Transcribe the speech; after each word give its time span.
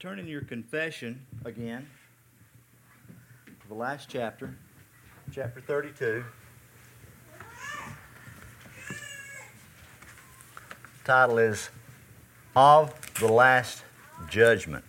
Turn 0.00 0.18
in 0.18 0.26
your 0.26 0.40
confession 0.40 1.26
again 1.44 1.86
to 3.46 3.68
the 3.68 3.74
last 3.74 4.08
chapter, 4.08 4.56
chapter 5.30 5.60
32. 5.60 6.24
Title 11.04 11.36
is 11.36 11.68
Of 12.56 12.94
the 13.20 13.30
Last 13.30 13.84
Judgment. 14.30 14.86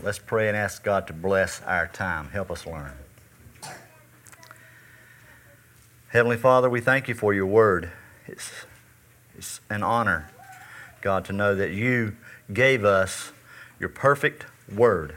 Let's 0.00 0.20
pray 0.20 0.46
and 0.46 0.56
ask 0.56 0.84
God 0.84 1.08
to 1.08 1.12
bless 1.12 1.60
our 1.62 1.88
time. 1.88 2.28
Help 2.28 2.52
us 2.52 2.64
learn. 2.64 2.92
Heavenly 6.14 6.36
Father, 6.36 6.70
we 6.70 6.80
thank 6.80 7.08
you 7.08 7.14
for 7.16 7.34
your 7.34 7.46
word. 7.46 7.90
It's, 8.28 8.52
it's 9.36 9.60
an 9.68 9.82
honor, 9.82 10.30
God, 11.00 11.24
to 11.24 11.32
know 11.32 11.56
that 11.56 11.72
you 11.72 12.14
gave 12.52 12.84
us 12.84 13.32
your 13.80 13.88
perfect 13.88 14.46
word. 14.72 15.16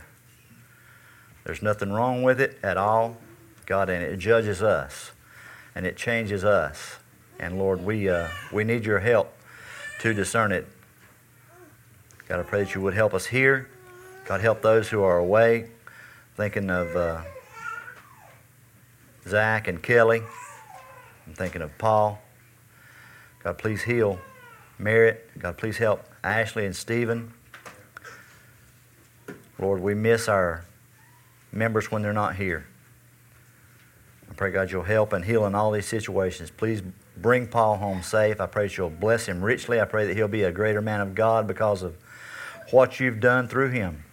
There's 1.44 1.62
nothing 1.62 1.94
wrong 1.94 2.24
with 2.24 2.42
it 2.42 2.58
at 2.64 2.78
all, 2.78 3.18
God, 3.68 3.92
and 3.92 4.04
it 4.04 4.18
judges 4.18 4.64
us 4.64 5.12
and 5.76 5.86
it 5.86 5.98
changes 5.98 6.44
us. 6.44 6.96
And 7.40 7.60
Lord, 7.60 7.86
we, 7.86 8.10
uh, 8.10 8.30
we 8.52 8.64
need 8.64 8.84
your 8.84 8.98
help 8.98 9.32
to 10.00 10.16
discern 10.16 10.52
it. 10.52 10.68
God, 12.28 12.40
I 12.40 12.44
pray 12.44 12.64
that 12.64 12.74
you 12.74 12.82
would 12.82 12.96
help 12.96 13.14
us 13.14 13.28
here. 13.28 13.70
God, 14.26 14.42
help 14.42 14.64
those 14.64 14.90
who 14.90 15.04
are 15.04 15.20
away. 15.20 15.70
Thinking 16.36 16.72
of 16.72 16.96
uh, 16.96 17.22
Zach 19.28 19.68
and 19.68 19.84
Kelly. 19.84 20.24
I'm 21.28 21.34
thinking 21.34 21.62
of 21.62 21.78
Paul. 21.78 22.22
God, 23.44 23.58
please 23.58 23.84
heal 23.84 24.20
Merritt. 24.80 25.30
God, 25.38 25.58
please 25.58 25.78
help 25.78 26.08
Ashley 26.24 26.66
and 26.66 26.76
Stephen. 26.76 27.34
Lord, 29.60 29.82
we 29.82 29.94
miss 29.94 30.28
our 30.28 30.66
members 31.52 31.92
when 31.92 32.02
they're 32.02 32.14
not 32.14 32.36
here. 32.36 32.66
I 34.30 34.34
pray, 34.34 34.52
God, 34.52 34.72
you'll 34.72 34.84
help 34.84 35.14
and 35.14 35.26
heal 35.26 35.46
in 35.46 35.56
all 35.56 35.72
these 35.72 35.88
situations. 35.88 36.52
Please 36.52 36.82
bring 37.18 37.48
Paul 37.48 37.78
home 37.78 38.04
safe. 38.04 38.40
I 38.40 38.46
pray 38.46 38.68
that 38.68 38.78
you'll 38.78 38.90
bless 38.90 39.26
him 39.26 39.44
richly. 39.44 39.82
I 39.82 39.86
pray 39.86 40.06
that 40.08 40.16
he'll 40.16 40.28
be 40.28 40.44
a 40.44 40.52
greater 40.52 40.82
man 40.82 41.02
of 41.02 41.16
God 41.16 41.48
because 41.48 41.82
of 41.82 41.98
what 42.72 43.00
you've 43.00 43.20
done 43.20 43.48
through 43.48 43.70
him 43.70 44.04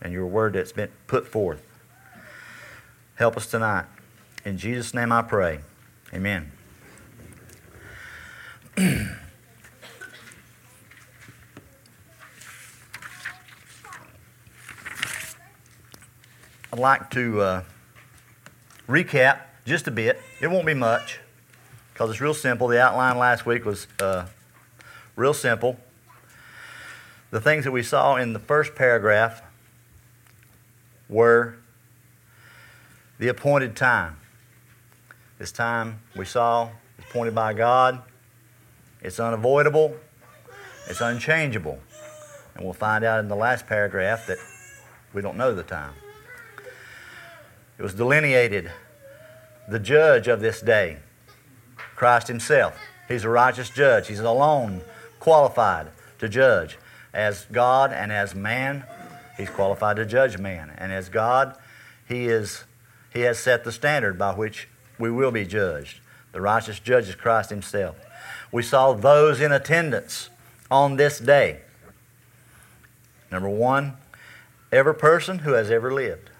and 0.00 0.12
your 0.12 0.26
word 0.26 0.54
that's 0.54 0.72
been 0.72 0.90
put 1.06 1.26
forth. 1.26 1.62
Help 3.16 3.36
us 3.36 3.46
tonight. 3.46 3.84
In 4.44 4.56
Jesus' 4.56 4.94
name 4.94 5.12
I 5.12 5.22
pray. 5.22 5.60
Amen. 6.14 6.52
I'd 16.72 16.78
like 16.78 17.10
to 17.10 17.40
uh, 17.40 17.62
recap 18.86 19.38
just 19.64 19.86
a 19.86 19.90
bit. 19.90 20.20
It 20.40 20.48
won't 20.48 20.66
be 20.66 20.74
much 20.74 21.20
because 21.92 22.10
it's 22.10 22.20
real 22.20 22.34
simple. 22.34 22.68
The 22.68 22.80
outline 22.80 23.16
last 23.16 23.46
week 23.46 23.64
was 23.64 23.86
uh, 23.98 24.26
real 25.16 25.32
simple. 25.32 25.78
The 27.30 27.40
things 27.40 27.64
that 27.64 27.72
we 27.72 27.82
saw 27.82 28.16
in 28.16 28.34
the 28.34 28.38
first 28.38 28.74
paragraph 28.74 29.42
were 31.08 31.56
the 33.18 33.28
appointed 33.28 33.76
time. 33.76 34.18
This 35.42 35.50
time 35.50 35.98
we 36.14 36.24
saw 36.24 36.68
is 36.96 37.04
pointed 37.10 37.34
by 37.34 37.52
God. 37.52 38.00
It's 39.00 39.18
unavoidable. 39.18 39.96
It's 40.88 41.00
unchangeable. 41.00 41.80
And 42.54 42.64
we'll 42.64 42.74
find 42.74 43.02
out 43.02 43.18
in 43.18 43.26
the 43.26 43.34
last 43.34 43.66
paragraph 43.66 44.28
that 44.28 44.38
we 45.12 45.20
don't 45.20 45.36
know 45.36 45.52
the 45.52 45.64
time. 45.64 45.94
It 47.76 47.82
was 47.82 47.92
delineated 47.92 48.70
the 49.68 49.80
judge 49.80 50.28
of 50.28 50.38
this 50.38 50.60
day, 50.60 50.98
Christ 51.96 52.28
Himself. 52.28 52.78
He's 53.08 53.24
a 53.24 53.28
righteous 53.28 53.68
judge. 53.68 54.06
He's 54.06 54.20
alone 54.20 54.82
qualified 55.18 55.88
to 56.20 56.28
judge. 56.28 56.78
As 57.12 57.46
God 57.50 57.92
and 57.92 58.12
as 58.12 58.32
man, 58.32 58.84
He's 59.36 59.50
qualified 59.50 59.96
to 59.96 60.06
judge 60.06 60.38
man. 60.38 60.72
And 60.78 60.92
as 60.92 61.08
God, 61.08 61.58
He 62.06 62.28
is 62.28 62.62
He 63.12 63.22
has 63.22 63.40
set 63.40 63.64
the 63.64 63.72
standard 63.72 64.16
by 64.16 64.34
which 64.34 64.68
we 65.02 65.10
will 65.10 65.32
be 65.32 65.44
judged. 65.44 65.98
The 66.30 66.40
righteous 66.40 66.78
judge 66.78 67.08
is 67.08 67.16
Christ 67.16 67.50
Himself. 67.50 67.96
We 68.52 68.62
saw 68.62 68.92
those 68.92 69.40
in 69.40 69.50
attendance 69.50 70.30
on 70.70 70.94
this 70.94 71.18
day. 71.18 71.62
Number 73.28 73.48
one, 73.48 73.94
every 74.70 74.94
person 74.94 75.40
who 75.40 75.54
has 75.54 75.72
ever 75.72 75.92
lived 75.92 76.30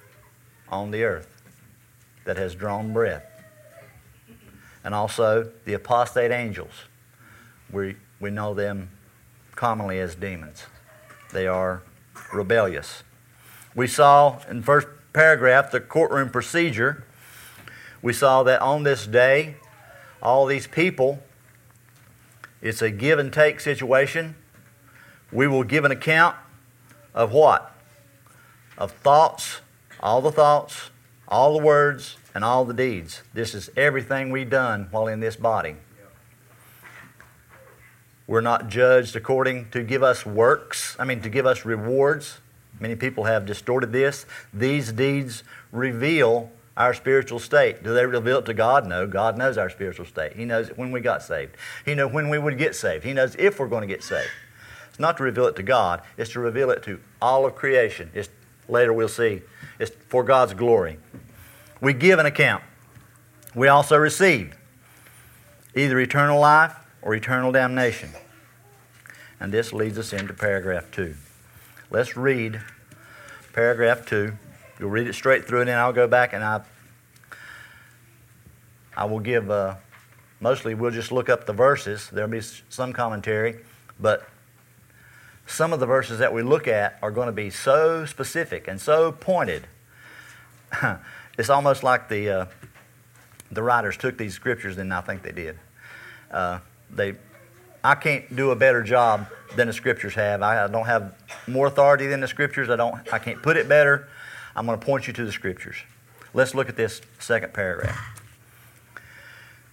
on 0.68 0.92
the 0.92 1.02
earth 1.02 1.42
that 2.24 2.36
has 2.36 2.54
drawn 2.54 2.92
breath. 2.92 3.24
And 4.84 4.94
also 4.94 5.50
the 5.64 5.72
apostate 5.72 6.30
angels. 6.30 6.84
We, 7.72 7.96
we 8.20 8.30
know 8.30 8.54
them 8.54 8.90
commonly 9.56 9.98
as 9.98 10.14
demons. 10.14 10.66
They 11.32 11.48
are 11.48 11.82
rebellious. 12.32 13.02
We 13.74 13.88
saw 13.88 14.38
in 14.48 14.62
first 14.62 14.86
paragraph 15.12 15.72
the 15.72 15.80
courtroom 15.80 16.30
procedure. 16.30 17.04
We 18.02 18.12
saw 18.12 18.42
that 18.42 18.60
on 18.60 18.82
this 18.82 19.06
day, 19.06 19.56
all 20.20 20.46
these 20.46 20.66
people, 20.66 21.22
it's 22.60 22.82
a 22.82 22.90
give 22.90 23.18
and 23.18 23.32
take 23.32 23.60
situation. 23.60 24.34
We 25.30 25.46
will 25.46 25.64
give 25.64 25.84
an 25.84 25.92
account 25.92 26.36
of 27.14 27.32
what? 27.32 27.74
Of 28.76 28.91
thoughts, 28.91 29.60
all 30.00 30.20
the 30.20 30.32
thoughts, 30.32 30.91
all 31.28 31.56
the 31.56 31.64
words, 31.64 32.16
and 32.34 32.44
all 32.44 32.64
the 32.64 32.74
deeds. 32.74 33.22
This 33.34 33.54
is 33.54 33.70
everything 33.76 34.30
we've 34.30 34.50
done 34.50 34.88
while 34.91 35.06
in 35.06 35.20
this 35.20 35.36
body. 35.36 35.76
We're 38.26 38.41
not 38.41 38.68
judged 38.68 39.16
according 39.16 39.70
to 39.70 39.82
give 39.82 40.02
us 40.02 40.24
works, 40.24 40.96
I 40.98 41.04
mean, 41.04 41.20
to 41.22 41.28
give 41.28 41.44
us 41.44 41.64
rewards. 41.64 42.38
Many 42.80 42.96
people 42.96 43.24
have 43.24 43.44
distorted 43.44 43.92
this. 43.92 44.26
These 44.54 44.92
deeds 44.92 45.44
reveal 45.70 46.50
our 46.77 46.94
spiritual 46.94 47.38
state. 47.38 47.83
Do 47.83 47.94
they 47.94 48.06
reveal 48.06 48.38
it 48.38 48.47
to 48.47 48.55
God? 48.55 48.87
No. 48.87 49.06
God 49.06 49.37
knows 49.37 49.59
our 49.59 49.69
spiritual 49.69 50.06
state. 50.06 50.34
He 50.34 50.44
knows 50.44 50.69
when 50.77 50.91
we 50.91 51.00
got 51.00 51.22
saved. 51.22 51.56
He 51.84 51.94
knows 51.94 52.12
when 52.12 52.28
we 52.28 52.38
would 52.38 52.59
get 52.59 52.75
saved. 52.75 53.05
He 53.05 53.12
knows 53.12 53.37
if 53.37 53.59
we're 53.59 53.69
going 53.69 53.83
to 53.83 53.94
get 53.94 54.03
saved. 54.03 54.31
It's 54.88 55.00
not 55.00 55.16
to 55.19 55.22
reveal 55.22 55.47
it 55.47 55.56
to 55.56 55.62
God, 55.62 56.03
it's 56.19 56.33
to 56.33 56.41
reveal 56.41 56.71
it 56.71 56.83
to 56.84 57.00
all 57.21 57.47
of 57.47 57.55
creation. 57.55 58.10
It's, 58.15 58.28
later 58.69 58.93
we'll 58.93 59.09
see. 59.09 59.43
It's 59.78 59.91
for 60.09 60.22
God's 60.22 60.55
glory. 60.55 60.99
We 61.81 61.93
give 61.94 62.19
an 62.19 62.27
account. 62.27 62.62
We 63.54 63.69
also 63.69 63.97
receive 63.97 64.54
either 65.75 65.99
eternal 65.99 66.41
life 66.41 66.75
or 67.00 67.15
eternal 67.15 67.53
damnation. 67.53 68.10
And 69.41 69.53
this 69.53 69.72
leads 69.72 69.99
us 69.99 70.12
into 70.12 70.34
paragraph 70.34 70.91
2. 70.93 71.15
Let's 71.91 72.16
read 72.16 72.60
paragraph 73.53 74.06
2. 74.06 74.34
You'll 74.78 74.91
read 74.91 75.06
it 75.06 75.15
straight 75.15 75.47
through, 75.47 75.60
and 75.60 75.69
then 75.69 75.78
I'll 75.78 75.93
go 75.93 76.09
back 76.09 76.33
and 76.33 76.43
I, 76.43 76.62
I 78.97 79.05
will 79.05 79.21
give, 79.21 79.50
uh, 79.50 79.77
mostly 80.41 80.75
we'll 80.75 80.91
just 80.91 81.12
look 81.12 81.28
up 81.28 81.47
the 81.47 81.53
verses. 81.53 82.09
There'll 82.10 82.31
be 82.31 82.41
some 82.69 82.93
commentary, 82.93 83.60
but 84.00 84.28
some 85.47 85.72
of 85.72 85.81
the 85.81 85.87
verses 85.87 86.19
that 86.19 86.33
we 86.33 86.43
look 86.43 86.66
at 86.66 86.99
are 87.03 87.10
going 87.10 87.27
to 87.27 87.33
be 87.33 87.50
so 87.50 88.06
specific 88.06 88.69
and 88.69 88.81
so 88.81 89.12
pointed. 89.12 89.66
it's 91.39 91.50
almost 91.50 91.83
like 91.83 92.09
the, 92.09 92.28
uh, 92.31 92.47
the 93.51 93.63
writers 93.63 93.97
took 93.97 94.16
these 94.16 94.34
scriptures 94.34 94.77
than 94.77 94.91
I 94.92 95.01
think 95.01 95.22
they 95.22 95.33
did. 95.33 95.59
Uh, 96.30 96.60
they, 96.91 97.15
I 97.84 97.95
can't 97.95 98.34
do 98.34 98.51
a 98.51 98.57
better 98.57 98.83
job 98.83 99.27
than 99.57 99.66
the 99.66 99.72
scriptures 99.72 100.15
have. 100.15 100.42
I, 100.42 100.65
I 100.65 100.66
don't 100.68 100.86
have 100.86 101.15
more 101.47 101.66
authority 101.66 102.07
than 102.07 102.21
the 102.21 102.28
scriptures. 102.28 102.71
I 102.71 102.77
don't. 102.77 103.13
I 103.13 103.18
can't 103.18 103.42
put 103.42 103.57
it 103.57 103.68
better. 103.68 104.09
I'm 104.54 104.66
going 104.66 104.78
to 104.78 104.84
point 104.84 105.07
you 105.07 105.13
to 105.15 105.25
the 105.25 105.33
scriptures. 105.33 105.77
Let's 106.34 106.54
look 106.54 106.69
at 106.69 106.77
this 106.77 107.01
second 107.19 107.53
paragraph. 107.53 108.21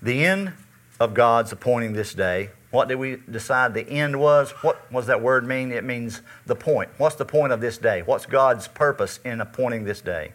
The 0.02 0.26
end 0.26 0.54
of 1.00 1.14
God's 1.14 1.52
appointing 1.52 1.94
this 1.94 2.14
day. 2.14 2.52
What 2.72 2.88
did 2.88 2.96
we 2.96 3.18
decide 3.30 3.74
the 3.74 3.88
end 3.90 4.20
was? 4.20 4.52
What 4.62 4.92
does 4.92 5.08
that 5.08 5.22
word 5.22 5.48
mean? 5.48 5.72
It 5.72 5.84
means 5.84 6.22
the 6.46 6.56
point. 6.56 6.90
What's 6.98 7.16
the 7.16 7.26
point 7.26 7.52
of 7.52 7.62
this 7.62 7.78
day? 7.78 8.02
What's 8.02 8.26
God's 8.26 8.68
purpose 8.68 9.20
in 9.26 9.42
appointing 9.42 9.86
this 9.86 10.02
day? 10.02 10.34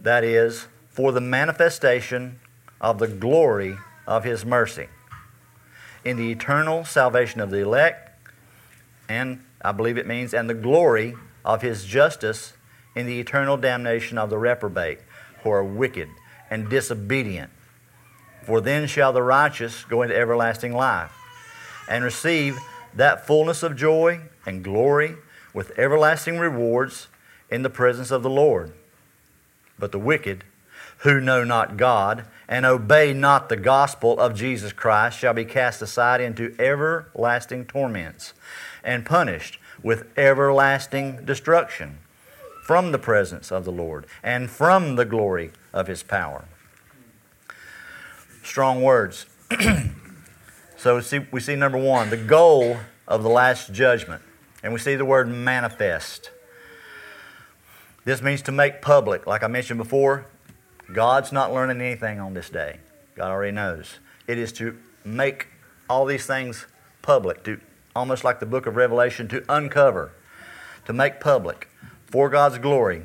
That 0.00 0.24
is, 0.24 0.66
for 0.88 1.12
the 1.12 1.20
manifestation 1.20 2.40
of 2.80 2.98
the 2.98 3.06
glory 3.06 3.76
of 4.06 4.24
His 4.24 4.44
mercy 4.44 4.88
in 6.04 6.16
the 6.16 6.32
eternal 6.32 6.84
salvation 6.84 7.40
of 7.40 7.50
the 7.50 7.58
elect, 7.58 8.10
and 9.08 9.44
I 9.62 9.72
believe 9.72 9.98
it 9.98 10.06
means, 10.06 10.32
and 10.32 10.48
the 10.48 10.54
glory 10.54 11.14
of 11.44 11.62
His 11.62 11.84
justice 11.84 12.54
in 12.94 13.06
the 13.06 13.20
eternal 13.20 13.56
damnation 13.56 14.18
of 14.18 14.30
the 14.30 14.38
reprobate 14.38 14.98
who 15.42 15.50
are 15.50 15.64
wicked 15.64 16.08
and 16.50 16.68
disobedient. 16.68 17.50
For 18.44 18.60
then 18.60 18.86
shall 18.86 19.12
the 19.12 19.22
righteous 19.22 19.84
go 19.84 20.02
into 20.02 20.16
everlasting 20.16 20.72
life 20.72 21.12
and 21.88 22.04
receive 22.04 22.58
that 22.94 23.26
fullness 23.26 23.62
of 23.62 23.76
joy 23.76 24.20
and 24.46 24.64
glory 24.64 25.16
with 25.54 25.78
everlasting 25.78 26.38
rewards 26.38 27.08
in 27.50 27.62
the 27.62 27.70
presence 27.70 28.10
of 28.10 28.22
the 28.22 28.30
Lord. 28.30 28.72
But 29.78 29.92
the 29.92 29.98
wicked, 29.98 30.44
who 30.98 31.20
know 31.20 31.44
not 31.44 31.76
God 31.76 32.26
and 32.48 32.66
obey 32.66 33.14
not 33.14 33.48
the 33.48 33.56
gospel 33.56 34.18
of 34.18 34.34
Jesus 34.34 34.72
Christ, 34.72 35.18
shall 35.18 35.32
be 35.32 35.44
cast 35.44 35.80
aside 35.80 36.20
into 36.20 36.54
everlasting 36.58 37.64
torments 37.64 38.34
and 38.84 39.06
punished 39.06 39.58
with 39.82 40.06
everlasting 40.18 41.24
destruction 41.24 41.98
from 42.70 42.92
the 42.92 42.98
presence 43.00 43.50
of 43.50 43.64
the 43.64 43.72
Lord 43.72 44.06
and 44.22 44.48
from 44.48 44.94
the 44.94 45.04
glory 45.04 45.50
of 45.72 45.88
his 45.88 46.04
power. 46.04 46.44
Strong 48.44 48.80
words. 48.80 49.26
so 50.76 50.94
we 50.94 51.02
see, 51.02 51.18
we 51.32 51.40
see 51.40 51.56
number 51.56 51.78
one, 51.78 52.10
the 52.10 52.16
goal 52.16 52.76
of 53.08 53.24
the 53.24 53.28
last 53.28 53.72
judgment. 53.72 54.22
And 54.62 54.72
we 54.72 54.78
see 54.78 54.94
the 54.94 55.04
word 55.04 55.26
manifest. 55.26 56.30
This 58.04 58.22
means 58.22 58.40
to 58.42 58.52
make 58.52 58.80
public. 58.80 59.26
Like 59.26 59.42
I 59.42 59.48
mentioned 59.48 59.78
before, 59.78 60.26
God's 60.92 61.32
not 61.32 61.52
learning 61.52 61.80
anything 61.80 62.20
on 62.20 62.34
this 62.34 62.50
day. 62.50 62.78
God 63.16 63.32
already 63.32 63.50
knows. 63.50 63.98
It 64.28 64.38
is 64.38 64.52
to 64.52 64.78
make 65.04 65.48
all 65.88 66.06
these 66.06 66.24
things 66.24 66.66
public, 67.02 67.42
to 67.42 67.60
almost 67.96 68.22
like 68.22 68.38
the 68.38 68.46
book 68.46 68.66
of 68.66 68.76
Revelation, 68.76 69.26
to 69.26 69.44
uncover, 69.48 70.12
to 70.84 70.92
make 70.92 71.18
public 71.18 71.66
for 72.10 72.28
God's 72.28 72.58
glory 72.58 73.02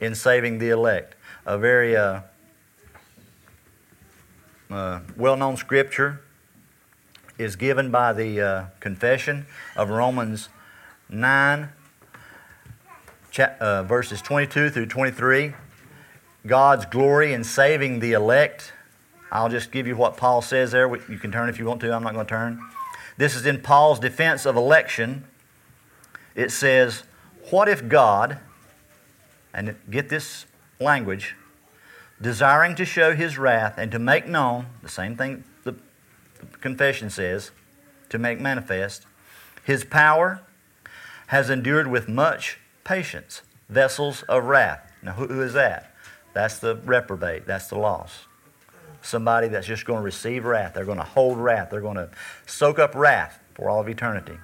in 0.00 0.14
saving 0.14 0.58
the 0.58 0.70
elect. 0.70 1.14
A 1.46 1.56
very 1.56 1.96
uh, 1.96 2.20
uh, 4.70 5.00
well 5.16 5.36
known 5.36 5.56
scripture 5.56 6.20
is 7.38 7.56
given 7.56 7.90
by 7.90 8.12
the 8.12 8.40
uh, 8.40 8.64
confession 8.80 9.46
of 9.76 9.90
Romans 9.90 10.48
9, 11.08 11.68
uh, 13.38 13.82
verses 13.82 14.22
22 14.22 14.70
through 14.70 14.86
23. 14.86 15.52
God's 16.46 16.86
glory 16.86 17.32
in 17.32 17.42
saving 17.42 18.00
the 18.00 18.12
elect. 18.12 18.72
I'll 19.32 19.48
just 19.48 19.72
give 19.72 19.86
you 19.86 19.96
what 19.96 20.16
Paul 20.16 20.42
says 20.42 20.72
there. 20.72 20.88
You 21.10 21.18
can 21.18 21.32
turn 21.32 21.48
if 21.48 21.58
you 21.58 21.66
want 21.66 21.80
to. 21.80 21.92
I'm 21.92 22.02
not 22.02 22.14
going 22.14 22.26
to 22.26 22.30
turn. 22.30 22.60
This 23.16 23.34
is 23.34 23.46
in 23.46 23.62
Paul's 23.62 23.98
defense 23.98 24.44
of 24.46 24.56
election. 24.56 25.24
It 26.34 26.50
says, 26.50 27.04
What 27.50 27.68
if 27.68 27.88
God, 27.88 28.38
and 29.52 29.76
get 29.90 30.08
this 30.08 30.46
language, 30.80 31.36
desiring 32.20 32.74
to 32.76 32.84
show 32.84 33.14
his 33.14 33.38
wrath 33.38 33.74
and 33.76 33.92
to 33.92 33.98
make 33.98 34.26
known, 34.26 34.66
the 34.82 34.88
same 34.88 35.16
thing 35.16 35.44
the, 35.62 35.76
confession 36.60 37.10
says, 37.10 37.50
to 38.08 38.18
make 38.18 38.40
manifest, 38.40 39.06
his 39.62 39.84
power 39.84 40.40
has 41.28 41.50
endured 41.50 41.88
with 41.88 42.08
much 42.08 42.58
patience 42.82 43.42
vessels 43.68 44.22
of 44.28 44.44
wrath. 44.44 44.90
Now, 45.02 45.12
who, 45.12 45.26
who 45.26 45.42
is 45.42 45.52
that? 45.52 45.94
That's 46.32 46.58
the 46.58 46.76
reprobate, 46.76 47.46
that's 47.46 47.68
the 47.68 47.78
lost. 47.78 48.14
Somebody 49.02 49.48
that's 49.48 49.66
just 49.66 49.84
going 49.84 49.98
to 49.98 50.04
receive 50.04 50.46
wrath. 50.46 50.72
They're 50.74 50.86
going 50.86 50.98
to 50.98 51.04
hold 51.04 51.36
wrath. 51.36 51.68
They're 51.70 51.82
going 51.82 51.96
to 51.96 52.08
soak 52.46 52.78
up 52.78 52.94
wrath 52.94 53.38
for 53.54 53.68
all 53.68 53.80
of 53.80 53.88
eternity. 53.88 54.38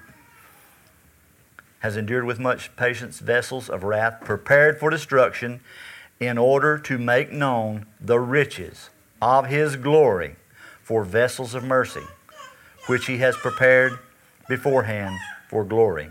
Has 1.81 1.97
endured 1.97 2.25
with 2.25 2.39
much 2.39 2.75
patience 2.75 3.19
vessels 3.19 3.69
of 3.69 3.83
wrath, 3.83 4.21
prepared 4.23 4.79
for 4.79 4.89
destruction, 4.89 5.59
in 6.19 6.37
order 6.37 6.77
to 6.77 6.97
make 6.97 7.31
known 7.31 7.85
the 7.99 8.19
riches 8.19 8.89
of 9.21 9.47
his 9.47 9.75
glory 9.75 10.35
for 10.81 11.03
vessels 11.03 11.53
of 11.55 11.63
mercy, 11.63 12.03
which 12.87 13.07
he 13.07 13.17
has 13.17 13.35
prepared 13.35 13.97
beforehand 14.47 15.17
for 15.47 15.63
glory. 15.63 16.09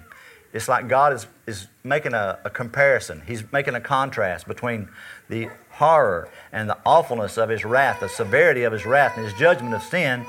It's 0.52 0.69
like 0.69 0.88
God 0.88 1.12
is, 1.12 1.26
is 1.46 1.69
making 1.84 2.14
a, 2.14 2.38
a 2.44 2.50
comparison. 2.50 3.23
He's 3.26 3.44
making 3.52 3.75
a 3.75 3.81
contrast 3.81 4.49
between 4.49 4.88
the 5.28 5.49
horror 5.70 6.28
and 6.52 6.69
the 6.69 6.76
awfulness 6.84 7.38
of 7.38 7.49
his 7.49 7.64
wrath, 7.64 8.00
the 8.00 8.08
severity 8.08 8.64
of 8.64 8.73
his 8.73 8.84
wrath, 8.84 9.16
and 9.16 9.25
his 9.25 9.34
judgment 9.34 9.75
of 9.75 9.82
sin, 9.82 10.26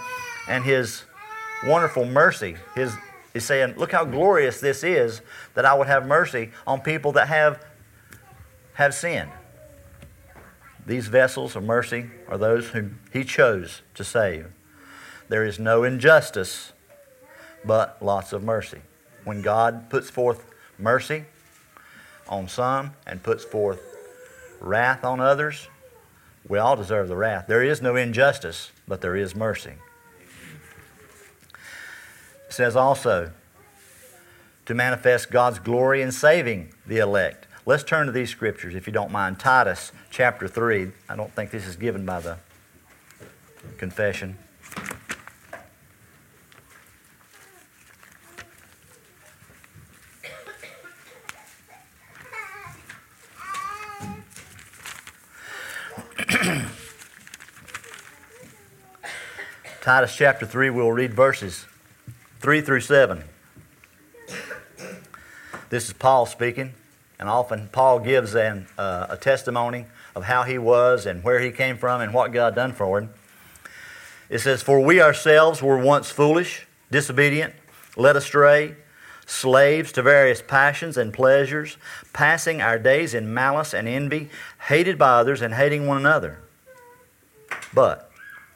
and 0.48 0.64
his 0.64 1.04
wonderful 1.66 2.06
mercy. 2.06 2.58
His 2.76 2.94
He's 3.34 3.46
saying, 3.46 3.76
Look 3.78 3.92
how 3.92 4.06
glorious 4.06 4.60
this 4.60 4.84
is 4.84 5.22
that 5.54 5.66
I 5.66 5.74
would 5.74 5.88
have 5.88 6.06
mercy 6.06 6.52
on 6.68 6.82
people 6.82 7.12
that 7.14 7.28
have, 7.28 7.64
have 8.74 8.94
sinned. 8.94 9.32
These 10.86 11.08
vessels 11.08 11.56
of 11.56 11.64
mercy 11.64 12.10
are 12.28 12.38
those 12.38 12.70
whom 12.70 13.00
He 13.14 13.24
chose 13.24 13.82
to 13.96 14.04
save. 14.04 14.48
There 15.30 15.46
is 15.46 15.60
no 15.60 15.84
injustice, 15.84 16.74
but 17.64 17.98
lots 18.02 18.34
of 18.34 18.44
mercy. 18.44 18.82
When 19.24 19.42
God 19.42 19.90
puts 19.90 20.10
forth 20.10 20.46
mercy 20.78 21.26
on 22.28 22.48
some 22.48 22.94
and 23.06 23.22
puts 23.22 23.44
forth 23.44 23.82
wrath 24.60 25.06
on 25.06 25.20
others, 25.20 25.70
we 26.48 26.58
all 26.58 26.76
deserve 26.76 27.08
the 27.08 27.16
wrath. 27.16 27.46
There 27.48 27.64
is 27.64 27.82
no 27.82 27.96
injustice, 27.96 28.72
but 28.88 29.02
there 29.02 29.16
is 29.16 29.36
mercy. 29.36 29.76
Says 32.52 32.76
also 32.76 33.32
to 34.66 34.74
manifest 34.76 35.32
God's 35.32 35.58
glory 35.58 36.02
in 36.02 36.12
saving 36.12 36.74
the 36.86 36.98
elect. 36.98 37.48
Let's 37.66 37.82
turn 37.82 38.08
to 38.08 38.12
these 38.12 38.30
scriptures, 38.30 38.76
if 38.76 38.88
you 38.88 38.94
don't 38.94 39.10
mind. 39.10 39.40
Titus 39.40 39.94
chapter 40.10 40.50
3. 40.50 40.92
I 41.08 41.16
don't 41.16 41.34
think 41.34 41.52
this 41.52 41.66
is 41.66 41.78
given 41.78 42.06
by 42.06 42.20
the 42.20 42.38
confession. 43.78 44.38
Titus 59.82 60.18
chapter 60.18 60.46
3, 60.46 60.70
we'll 60.70 60.92
read 60.92 61.14
verses 61.14 61.66
3 62.42 62.62
through 62.62 62.82
7. 62.82 63.24
This 65.70 65.88
is 65.88 65.94
Paul 65.94 66.26
speaking, 66.26 66.74
and 67.20 67.30
often 67.30 67.70
Paul 67.72 68.00
gives 68.00 68.34
an, 68.34 68.66
uh, 68.80 69.06
a 69.12 69.16
testimony 69.16 69.86
of 70.16 70.24
how 70.24 70.42
he 70.42 70.58
was 70.58 71.06
and 71.06 71.24
where 71.24 71.40
he 71.40 71.52
came 71.52 71.78
from 71.78 72.02
and 72.02 72.16
what 72.16 72.32
God 72.32 72.56
done 72.56 72.74
for 72.74 72.98
him. 72.98 73.12
It 74.28 74.40
says, 74.40 74.64
For 74.64 74.80
we 74.80 75.00
ourselves 75.00 75.62
were 75.62 75.78
once 75.78 76.10
foolish, 76.10 76.66
disobedient, 76.90 77.54
led 77.96 78.16
astray, 78.16 78.76
slaves 79.28 79.92
to 79.92 80.02
various 80.02 80.42
passions 80.42 80.98
and 80.98 81.14
pleasures, 81.14 81.78
passing 82.12 82.60
our 82.60 82.80
days 82.80 83.14
in 83.14 83.32
malice 83.32 83.72
and 83.72 83.88
envy, 83.88 84.32
hated 84.68 84.98
by 84.98 85.20
others 85.20 85.44
and 85.44 85.54
hating 85.54 85.86
one 85.86 85.98
another. 85.98 86.40
But 87.72 88.11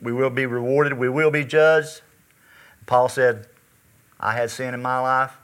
we 0.00 0.12
will 0.12 0.30
be 0.30 0.46
rewarded. 0.46 0.94
We 0.94 1.08
will 1.08 1.30
be 1.30 1.44
judged. 1.44 2.02
Paul 2.86 3.08
said, 3.08 3.46
I 4.18 4.32
had 4.32 4.50
sin 4.50 4.74
in 4.74 4.82
my 4.82 4.98
life. 4.98 5.36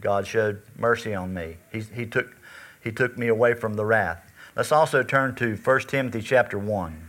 God 0.00 0.26
showed 0.26 0.62
mercy 0.76 1.14
on 1.14 1.34
me. 1.34 1.56
He, 1.72 1.80
he, 1.80 2.06
took, 2.06 2.36
he 2.82 2.92
took 2.92 3.18
me 3.18 3.28
away 3.28 3.54
from 3.54 3.74
the 3.74 3.84
wrath. 3.84 4.22
Let's 4.54 4.72
also 4.72 5.02
turn 5.02 5.34
to 5.36 5.56
1 5.56 5.80
Timothy 5.82 6.22
chapter 6.22 6.58
1. 6.58 7.04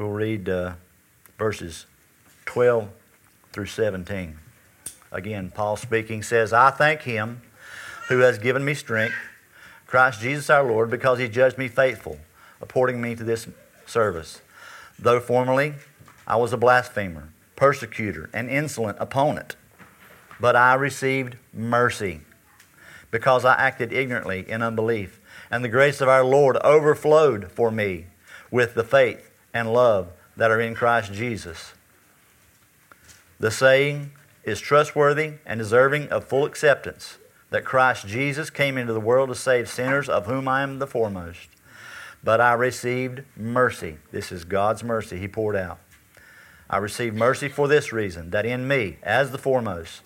We'll 0.00 0.08
read 0.08 0.48
uh, 0.48 0.72
verses 1.36 1.84
12 2.46 2.88
through 3.52 3.66
17. 3.66 4.38
Again, 5.12 5.52
Paul 5.54 5.76
speaking 5.76 6.22
says, 6.22 6.54
I 6.54 6.70
thank 6.70 7.02
him 7.02 7.42
who 8.08 8.20
has 8.20 8.38
given 8.38 8.64
me 8.64 8.72
strength, 8.72 9.14
Christ 9.86 10.22
Jesus 10.22 10.48
our 10.48 10.64
Lord, 10.64 10.88
because 10.88 11.18
he 11.18 11.28
judged 11.28 11.58
me 11.58 11.68
faithful, 11.68 12.18
appointing 12.62 13.02
me 13.02 13.14
to 13.14 13.22
this 13.22 13.46
service. 13.84 14.40
though 14.98 15.20
formerly 15.20 15.74
I 16.26 16.36
was 16.36 16.54
a 16.54 16.56
blasphemer, 16.56 17.28
persecutor, 17.54 18.30
and 18.32 18.48
insolent 18.48 18.96
opponent. 19.00 19.56
But 20.40 20.56
I 20.56 20.76
received 20.76 21.36
mercy 21.52 22.22
because 23.10 23.44
I 23.44 23.52
acted 23.52 23.92
ignorantly 23.92 24.48
in 24.48 24.62
unbelief, 24.62 25.20
and 25.50 25.62
the 25.62 25.68
grace 25.68 26.00
of 26.00 26.08
our 26.08 26.24
Lord 26.24 26.56
overflowed 26.64 27.52
for 27.52 27.70
me 27.70 28.06
with 28.50 28.72
the 28.72 28.82
faith 28.82 29.29
and 29.52 29.72
love 29.72 30.08
that 30.36 30.50
are 30.50 30.60
in 30.60 30.74
Christ 30.74 31.12
Jesus. 31.12 31.72
The 33.38 33.50
saying 33.50 34.12
is 34.44 34.60
trustworthy 34.60 35.34
and 35.46 35.58
deserving 35.58 36.08
of 36.08 36.24
full 36.24 36.44
acceptance 36.44 37.18
that 37.50 37.64
Christ 37.64 38.06
Jesus 38.06 38.48
came 38.48 38.78
into 38.78 38.92
the 38.92 39.00
world 39.00 39.28
to 39.28 39.34
save 39.34 39.68
sinners, 39.68 40.08
of 40.08 40.26
whom 40.26 40.46
I 40.48 40.62
am 40.62 40.78
the 40.78 40.86
foremost. 40.86 41.48
But 42.22 42.40
I 42.40 42.52
received 42.52 43.22
mercy. 43.36 43.98
This 44.12 44.30
is 44.30 44.44
God's 44.44 44.84
mercy 44.84 45.18
He 45.18 45.28
poured 45.28 45.56
out. 45.56 45.78
I 46.68 46.76
received 46.76 47.16
mercy 47.16 47.48
for 47.48 47.66
this 47.66 47.92
reason, 47.92 48.30
that 48.30 48.46
in 48.46 48.68
me, 48.68 48.98
as 49.02 49.30
the 49.30 49.38
foremost, 49.38 50.02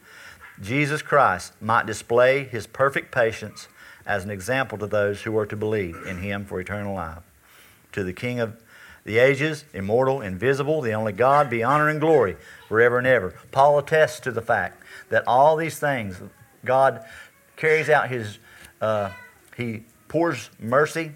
Jesus 0.62 1.02
Christ 1.02 1.52
might 1.60 1.86
display 1.86 2.44
His 2.44 2.66
perfect 2.66 3.12
patience 3.12 3.68
as 4.06 4.24
an 4.24 4.30
example 4.30 4.78
to 4.78 4.86
those 4.86 5.22
who 5.22 5.36
are 5.36 5.46
to 5.46 5.56
believe 5.56 5.96
in 6.06 6.18
Him 6.18 6.44
for 6.44 6.60
eternal 6.60 6.94
life. 6.94 7.22
To 7.92 8.02
the 8.02 8.12
King 8.12 8.40
of 8.40 8.56
the 9.04 9.18
ages, 9.18 9.64
immortal, 9.74 10.22
invisible, 10.22 10.80
the 10.80 10.92
only 10.92 11.12
God, 11.12 11.50
be 11.50 11.62
honor 11.62 11.88
and 11.88 12.00
glory 12.00 12.36
forever 12.68 12.98
and 12.98 13.06
ever. 13.06 13.34
Paul 13.52 13.78
attests 13.78 14.20
to 14.20 14.32
the 14.32 14.42
fact 14.42 14.82
that 15.10 15.24
all 15.26 15.56
these 15.56 15.78
things, 15.78 16.20
God 16.64 17.04
carries 17.56 17.90
out 17.90 18.08
His, 18.08 18.38
uh, 18.80 19.10
He 19.56 19.84
pours 20.08 20.50
mercy 20.58 21.12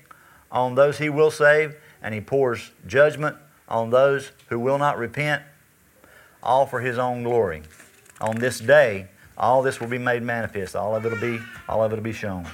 on 0.52 0.74
those 0.74 0.98
He 0.98 1.08
will 1.08 1.30
save, 1.30 1.76
and 2.02 2.14
He 2.14 2.20
pours 2.20 2.70
judgment 2.86 3.36
on 3.68 3.90
those 3.90 4.32
who 4.48 4.58
will 4.58 4.78
not 4.78 4.98
repent, 4.98 5.42
all 6.42 6.66
for 6.66 6.80
His 6.80 6.98
own 6.98 7.22
glory. 7.22 7.62
On 8.20 8.36
this 8.36 8.58
day, 8.60 9.08
all 9.36 9.62
this 9.62 9.80
will 9.80 9.88
be 9.88 9.98
made 9.98 10.22
manifest. 10.22 10.76
All 10.76 10.94
of 10.94 11.06
it 11.06 11.12
will 11.12 11.20
be, 11.20 11.40
all 11.68 11.82
of 11.82 11.92
it 11.92 11.96
will 11.96 12.02
be 12.02 12.12
shown. 12.12 12.46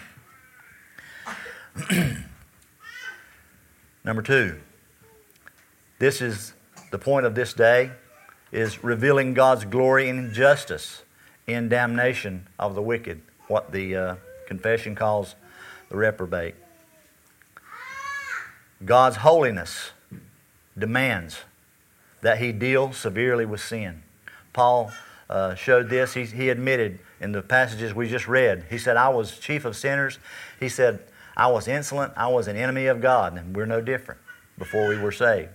Number 4.05 4.23
two, 4.23 4.61
this 6.05 6.21
is 6.21 6.53
the 6.91 6.99
point 6.99 7.25
of 7.25 7.35
this 7.35 7.55
day 7.55 7.91
is 8.53 8.85
revealing 8.85 9.33
God's 9.33 9.65
glory 9.65 10.11
and 10.11 10.35
justice 10.35 11.03
in 11.47 11.71
damnation 11.71 12.47
of 12.59 12.75
the 12.75 12.83
wicked, 12.83 13.23
what 13.49 13.73
the 13.73 13.97
uh, 13.97 14.17
confession 14.47 14.95
calls 14.95 15.35
the 15.89 15.97
reprobate. 15.97 16.57
God's 18.85 19.17
holiness 19.17 19.93
demands 20.77 21.39
that 22.21 22.37
he 22.37 22.53
deal 22.53 22.93
severely 22.93 23.47
with 23.47 23.63
sin. 23.63 24.03
Paul 24.53 24.93
uh, 25.31 25.55
showed 25.55 25.89
this. 25.89 26.13
He, 26.13 26.27
he 26.27 26.51
admitted 26.51 26.99
in 27.19 27.33
the 27.33 27.41
passages 27.41 27.95
we 27.95 28.11
just 28.11 28.29
read, 28.29 28.67
he 28.69 28.77
said, 28.77 28.99
I 28.99 29.09
was 29.09 29.39
chief 29.39 29.65
of 29.65 29.75
sinners. 29.75 30.19
He 30.61 30.69
said, 30.69 31.03
I 31.35 31.47
was 31.47 31.67
insolent. 31.67 32.13
I 32.15 32.29
was 32.29 32.47
an 32.47 32.57
enemy 32.59 32.89
of 32.89 33.01
God, 33.01 33.39
and 33.39 33.57
we're 33.57 33.65
no 33.65 33.81
different 33.81 34.21
before 34.59 34.87
we 34.87 35.01
were 35.01 35.11
saved. 35.11 35.49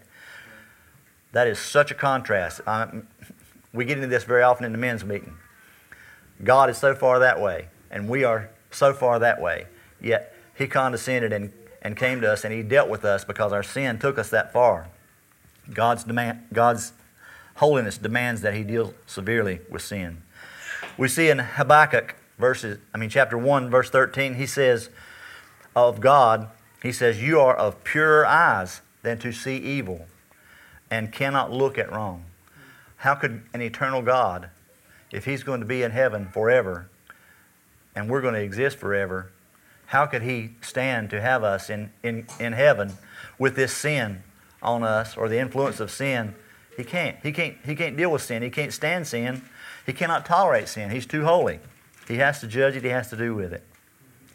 That 1.31 1.47
is 1.47 1.59
such 1.59 1.91
a 1.91 1.95
contrast. 1.95 2.61
I, 2.65 2.89
we 3.73 3.85
get 3.85 3.97
into 3.97 4.07
this 4.07 4.23
very 4.23 4.41
often 4.41 4.65
in 4.65 4.71
the 4.71 4.77
men's 4.77 5.05
meeting. 5.05 5.35
God 6.43 6.69
is 6.69 6.77
so 6.77 6.95
far 6.95 7.19
that 7.19 7.39
way, 7.39 7.67
and 7.91 8.09
we 8.09 8.23
are 8.23 8.49
so 8.71 8.93
far 8.93 9.19
that 9.19 9.41
way. 9.41 9.67
Yet 10.01 10.33
He 10.55 10.67
condescended 10.67 11.33
and, 11.33 11.51
and 11.81 11.95
came 11.95 12.21
to 12.21 12.31
us, 12.31 12.43
and 12.43 12.53
He 12.53 12.63
dealt 12.63 12.89
with 12.89 13.05
us 13.05 13.23
because 13.23 13.53
our 13.53 13.63
sin 13.63 13.99
took 13.99 14.17
us 14.17 14.29
that 14.29 14.51
far. 14.53 14.87
God's, 15.73 16.03
demand, 16.03 16.47
God's 16.51 16.93
holiness 17.55 17.97
demands 17.97 18.41
that 18.41 18.53
He 18.53 18.63
deal 18.63 18.93
severely 19.05 19.59
with 19.69 19.81
sin. 19.81 20.23
We 20.97 21.07
see 21.07 21.29
in 21.29 21.39
Habakkuk 21.39 22.15
verses, 22.39 22.79
I 22.93 22.97
mean 22.97 23.09
chapter 23.09 23.37
1, 23.37 23.69
verse 23.69 23.89
13, 23.89 24.35
he 24.35 24.47
says 24.47 24.89
of 25.75 25.99
God, 25.99 26.49
he 26.81 26.91
says, 26.91 27.21
You 27.21 27.39
are 27.41 27.55
of 27.55 27.83
purer 27.83 28.25
eyes 28.25 28.81
than 29.03 29.19
to 29.19 29.31
see 29.31 29.57
evil 29.57 30.07
and 30.91 31.11
cannot 31.11 31.51
look 31.51 31.77
at 31.77 31.91
wrong. 31.91 32.25
How 32.97 33.15
could 33.15 33.43
an 33.53 33.61
eternal 33.61 34.01
God, 34.01 34.49
if 35.11 35.25
He's 35.25 35.43
going 35.43 35.61
to 35.61 35.65
be 35.65 35.83
in 35.83 35.91
heaven 35.91 36.27
forever 36.27 36.89
and 37.95 38.09
we're 38.09 38.21
going 38.21 38.33
to 38.33 38.41
exist 38.41 38.77
forever, 38.77 39.31
how 39.87 40.05
could 40.05 40.21
He 40.21 40.51
stand 40.61 41.09
to 41.11 41.21
have 41.21 41.43
us 41.43 41.69
in, 41.69 41.91
in, 42.03 42.27
in 42.39 42.53
heaven 42.53 42.93
with 43.37 43.55
this 43.55 43.73
sin 43.73 44.23
on 44.61 44.83
us 44.83 45.17
or 45.17 45.29
the 45.29 45.39
influence 45.39 45.79
of 45.79 45.91
sin? 45.91 46.35
He 46.75 46.83
can't. 46.83 47.17
He 47.23 47.31
can't. 47.31 47.57
He 47.65 47.75
can't 47.75 47.97
deal 47.97 48.11
with 48.11 48.21
sin. 48.21 48.41
He 48.41 48.49
can't 48.49 48.71
stand 48.71 49.07
sin. 49.07 49.41
He 49.85 49.93
cannot 49.93 50.25
tolerate 50.25 50.67
sin. 50.67 50.91
He's 50.91 51.05
too 51.05 51.25
holy. 51.25 51.59
He 52.07 52.17
has 52.17 52.39
to 52.41 52.47
judge 52.47 52.75
it. 52.75 52.83
He 52.83 52.89
has 52.89 53.09
to 53.09 53.17
do 53.17 53.35
with 53.35 53.53
it. 53.53 53.63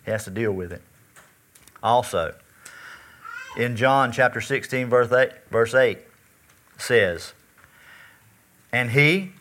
He 0.04 0.10
has 0.10 0.24
to 0.24 0.30
deal 0.30 0.52
with 0.52 0.72
it. 0.72 0.82
Also, 1.82 2.34
in 3.56 3.76
John 3.76 4.12
chapter 4.12 4.40
16, 4.40 4.88
verse 4.88 5.12
8, 5.12 5.30
verse 5.50 5.74
8 5.74 5.98
says, 6.78 7.32
And 8.72 8.90
he, 8.90 9.32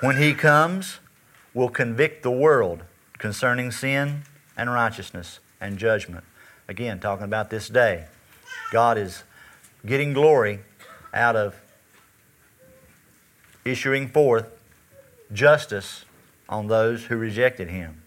when 0.00 0.16
he 0.16 0.34
comes, 0.34 1.00
will 1.52 1.68
convict 1.68 2.22
the 2.22 2.30
world 2.30 2.82
concerning 3.18 3.70
sin 3.70 4.22
and 4.56 4.70
righteousness 4.70 5.40
and 5.60 5.78
judgment. 5.78 6.24
Again, 6.68 7.00
talking 7.00 7.24
about 7.24 7.50
this 7.50 7.68
day. 7.68 8.06
God 8.72 8.98
is 8.98 9.22
getting 9.86 10.12
glory 10.12 10.60
out 11.12 11.36
of 11.36 11.54
issuing 13.64 14.08
forth 14.08 14.46
justice 15.32 16.04
on 16.48 16.66
those 16.66 17.06
who 17.06 17.16
rejected 17.16 17.68
him. 17.68 18.02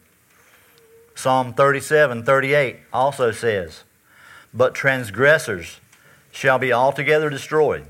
Psalm 1.16 1.54
37 1.54 2.24
38 2.24 2.78
also 2.94 3.32
says, 3.32 3.84
But 4.54 4.76
transgressors 4.76 5.80
shall 6.32 6.60
be 6.60 6.72
altogether 6.72 7.30
destroyed 7.30 7.88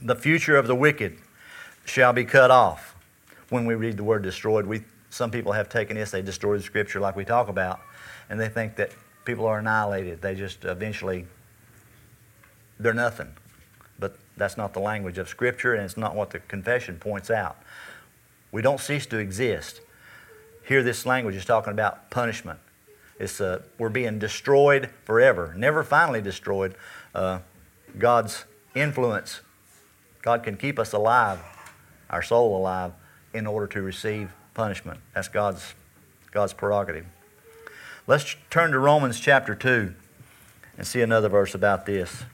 the 0.00 0.16
future 0.16 0.56
of 0.56 0.66
the 0.66 0.74
wicked 0.74 1.18
shall 1.84 2.12
be 2.12 2.24
cut 2.24 2.50
off. 2.50 2.94
When 3.50 3.64
we 3.64 3.74
read 3.74 3.96
the 3.96 4.04
word 4.04 4.22
destroyed, 4.22 4.66
we, 4.66 4.84
some 5.10 5.30
people 5.30 5.52
have 5.52 5.68
taken 5.68 5.96
this, 5.96 6.10
they 6.10 6.22
destroy 6.22 6.56
the 6.56 6.62
scripture 6.62 7.00
like 7.00 7.16
we 7.16 7.24
talk 7.24 7.48
about, 7.48 7.80
and 8.28 8.38
they 8.38 8.48
think 8.48 8.76
that 8.76 8.92
people 9.24 9.46
are 9.46 9.58
annihilated. 9.58 10.20
They 10.20 10.34
just 10.34 10.64
eventually, 10.64 11.26
they're 12.78 12.92
nothing. 12.94 13.32
But 13.98 14.16
that's 14.36 14.56
not 14.56 14.74
the 14.74 14.80
language 14.80 15.18
of 15.18 15.28
scripture, 15.28 15.74
and 15.74 15.82
it's 15.82 15.96
not 15.96 16.14
what 16.14 16.30
the 16.30 16.40
confession 16.40 16.98
points 16.98 17.30
out. 17.30 17.56
We 18.52 18.62
don't 18.62 18.80
cease 18.80 19.06
to 19.06 19.18
exist. 19.18 19.80
Here, 20.66 20.82
this 20.82 21.06
language 21.06 21.34
is 21.34 21.44
talking 21.44 21.72
about 21.72 22.10
punishment. 22.10 22.60
It's, 23.18 23.40
uh, 23.40 23.62
we're 23.78 23.88
being 23.88 24.18
destroyed 24.18 24.90
forever, 25.04 25.54
never 25.56 25.82
finally 25.82 26.20
destroyed. 26.20 26.74
Uh, 27.14 27.40
God's 27.98 28.44
influence 28.74 29.40
God 30.28 30.42
can 30.42 30.58
keep 30.58 30.78
us 30.78 30.92
alive, 30.92 31.40
our 32.10 32.20
soul 32.22 32.54
alive, 32.54 32.92
in 33.32 33.46
order 33.46 33.66
to 33.68 33.80
receive 33.80 34.30
punishment. 34.52 35.00
That's 35.14 35.26
God's, 35.26 35.72
God's 36.32 36.52
prerogative. 36.52 37.06
Let's 38.06 38.36
turn 38.50 38.72
to 38.72 38.78
Romans 38.78 39.20
chapter 39.20 39.54
2 39.54 39.94
and 40.76 40.86
see 40.86 41.00
another 41.00 41.30
verse 41.30 41.54
about 41.54 41.86
this. 41.86 42.24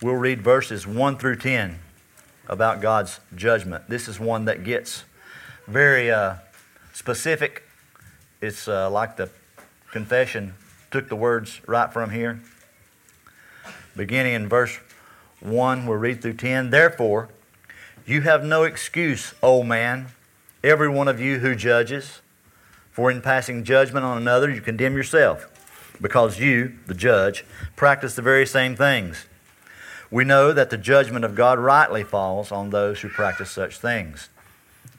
We'll 0.00 0.14
read 0.14 0.40
verses 0.40 0.86
1 0.86 1.18
through 1.18 1.38
10 1.38 1.80
about 2.46 2.80
God's 2.80 3.18
judgment. 3.34 3.88
This 3.88 4.06
is 4.06 4.20
one 4.20 4.44
that 4.44 4.62
gets 4.62 5.02
very 5.66 6.12
uh, 6.12 6.36
specific. 6.92 7.64
It's 8.40 8.68
uh, 8.68 8.88
like 8.88 9.16
the 9.16 9.30
confession 9.90 10.54
took 10.94 11.08
the 11.08 11.16
words 11.16 11.60
right 11.66 11.92
from 11.92 12.10
here. 12.10 12.38
Beginning 13.96 14.34
in 14.34 14.48
verse 14.48 14.78
1, 15.40 15.86
we'll 15.86 15.98
read 15.98 16.22
through 16.22 16.34
10. 16.34 16.70
Therefore, 16.70 17.30
you 18.06 18.20
have 18.20 18.44
no 18.44 18.62
excuse, 18.62 19.34
O 19.42 19.64
man, 19.64 20.06
every 20.62 20.88
one 20.88 21.08
of 21.08 21.18
you 21.18 21.40
who 21.40 21.56
judges, 21.56 22.20
for 22.92 23.10
in 23.10 23.20
passing 23.20 23.64
judgment 23.64 24.04
on 24.04 24.18
another, 24.18 24.48
you 24.48 24.60
condemn 24.60 24.96
yourself, 24.96 25.48
because 26.00 26.38
you, 26.38 26.74
the 26.86 26.94
judge, 26.94 27.44
practice 27.74 28.14
the 28.14 28.22
very 28.22 28.46
same 28.46 28.76
things. 28.76 29.26
We 30.12 30.22
know 30.22 30.52
that 30.52 30.70
the 30.70 30.78
judgment 30.78 31.24
of 31.24 31.34
God 31.34 31.58
rightly 31.58 32.04
falls 32.04 32.52
on 32.52 32.70
those 32.70 33.00
who 33.00 33.08
practice 33.08 33.50
such 33.50 33.78
things. 33.78 34.28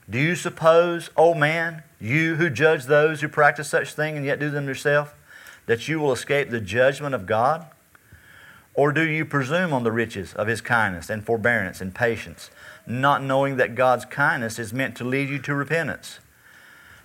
Do 0.09 0.19
you 0.19 0.35
suppose, 0.35 1.09
O 1.15 1.33
man, 1.33 1.83
you 2.01 2.35
who 2.35 2.49
judge 2.49 2.83
those 2.83 3.21
who 3.21 3.29
practice 3.29 3.69
such 3.69 3.93
things 3.93 4.17
and 4.17 4.25
yet 4.25 4.41
do 4.41 4.49
them 4.49 4.67
yourself, 4.67 5.15
that 5.65 5.87
you 5.87 5.99
will 5.99 6.11
escape 6.11 6.49
the 6.49 6.59
judgment 6.59 7.15
of 7.15 7.25
God? 7.25 7.65
Or 8.73 8.91
do 8.91 9.03
you 9.03 9.25
presume 9.25 9.71
on 9.71 9.83
the 9.83 9.91
riches 9.91 10.33
of 10.33 10.47
His 10.47 10.61
kindness 10.61 11.09
and 11.09 11.25
forbearance 11.25 11.79
and 11.79 11.95
patience, 11.95 12.51
not 12.85 13.23
knowing 13.23 13.57
that 13.57 13.75
God's 13.75 14.05
kindness 14.05 14.59
is 14.59 14.73
meant 14.73 14.97
to 14.97 15.03
lead 15.03 15.29
you 15.29 15.39
to 15.39 15.55
repentance? 15.55 16.19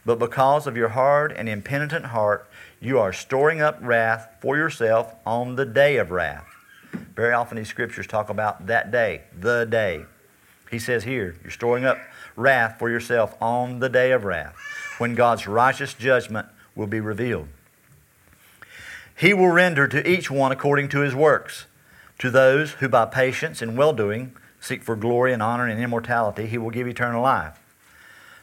But 0.05 0.19
because 0.19 0.67
of 0.67 0.77
your 0.77 0.89
hard 0.89 1.31
and 1.31 1.49
impenitent 1.49 2.07
heart, 2.07 2.49
You 2.83 2.99
are 2.99 3.13
storing 3.13 3.61
up 3.61 3.79
wrath 3.83 4.37
for 4.41 4.57
yourself 4.57 5.15
on 5.27 5.57
the 5.57 5.67
day 5.67 5.99
of 5.99 6.11
wrath. 6.11 6.47
Very 7.15 7.35
often 7.35 7.59
these 7.59 7.69
scriptures 7.69 8.07
talk 8.07 8.31
about 8.31 8.69
that 8.69 8.91
day, 8.91 9.25
the 9.39 9.67
day. 9.67 10.07
He 10.71 10.79
says 10.79 11.05
here, 11.05 11.37
you're 11.43 11.51
storing 11.51 11.85
up 11.85 11.99
wrath 12.37 12.79
for 12.79 12.89
yourself 12.89 13.37
on 13.39 13.81
the 13.81 13.91
day 13.91 14.13
of 14.13 14.25
wrath, 14.25 14.57
when 14.97 15.15
God's 15.15 15.47
righteous 15.47 15.93
judgment 15.93 16.49
will 16.75 16.87
be 16.87 17.01
revealed. 17.01 17.49
He 19.21 19.35
will 19.35 19.49
render 19.49 19.87
to 19.87 20.09
each 20.11 20.31
one 20.31 20.51
according 20.51 20.89
to 20.91 21.01
his 21.01 21.15
works. 21.15 21.67
To 22.21 22.31
those 22.31 22.73
who 22.73 22.89
by 22.89 23.05
patience 23.05 23.61
and 23.61 23.77
well 23.77 23.93
doing 23.93 24.35
seek 24.61 24.83
for 24.83 24.97
glory 24.97 25.35
and 25.35 25.43
honor 25.43 25.67
and 25.67 25.79
immortality, 25.79 26.47
he 26.47 26.57
will 26.57 26.71
give 26.71 26.89
eternal 26.89 27.23
life. 27.23 27.61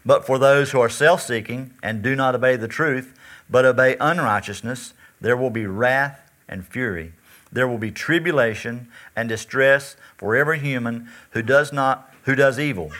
But 0.05 0.27
for 0.27 0.37
those 0.37 0.71
who 0.71 0.79
are 0.79 0.87
self 0.87 1.23
seeking 1.23 1.73
and 1.81 2.03
do 2.03 2.15
not 2.15 2.35
obey 2.35 2.57
the 2.57 2.67
truth, 2.67 3.17
but 3.49 3.65
obey 3.65 3.97
unrighteousness, 3.99 4.93
there 5.19 5.35
will 5.35 5.49
be 5.49 5.65
wrath 5.65 6.19
and 6.47 6.63
fury. 6.63 7.13
There 7.51 7.67
will 7.67 7.79
be 7.79 7.89
tribulation 7.89 8.87
and 9.15 9.27
distress 9.27 9.95
for 10.15 10.35
every 10.35 10.59
human 10.59 11.09
who 11.31 11.41
does 11.41 11.73
not 11.73 12.13
who 12.25 12.35
does 12.35 12.59
evil, 12.59 12.91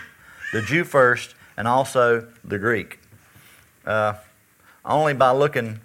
the 0.52 0.64
Jew 0.64 0.84
first, 0.84 1.36
and 1.56 1.68
also 1.68 2.28
the 2.44 2.58
Greek. 2.58 3.00
Uh, 3.86 4.16
only 4.84 5.14
by 5.14 5.30
looking 5.30 5.80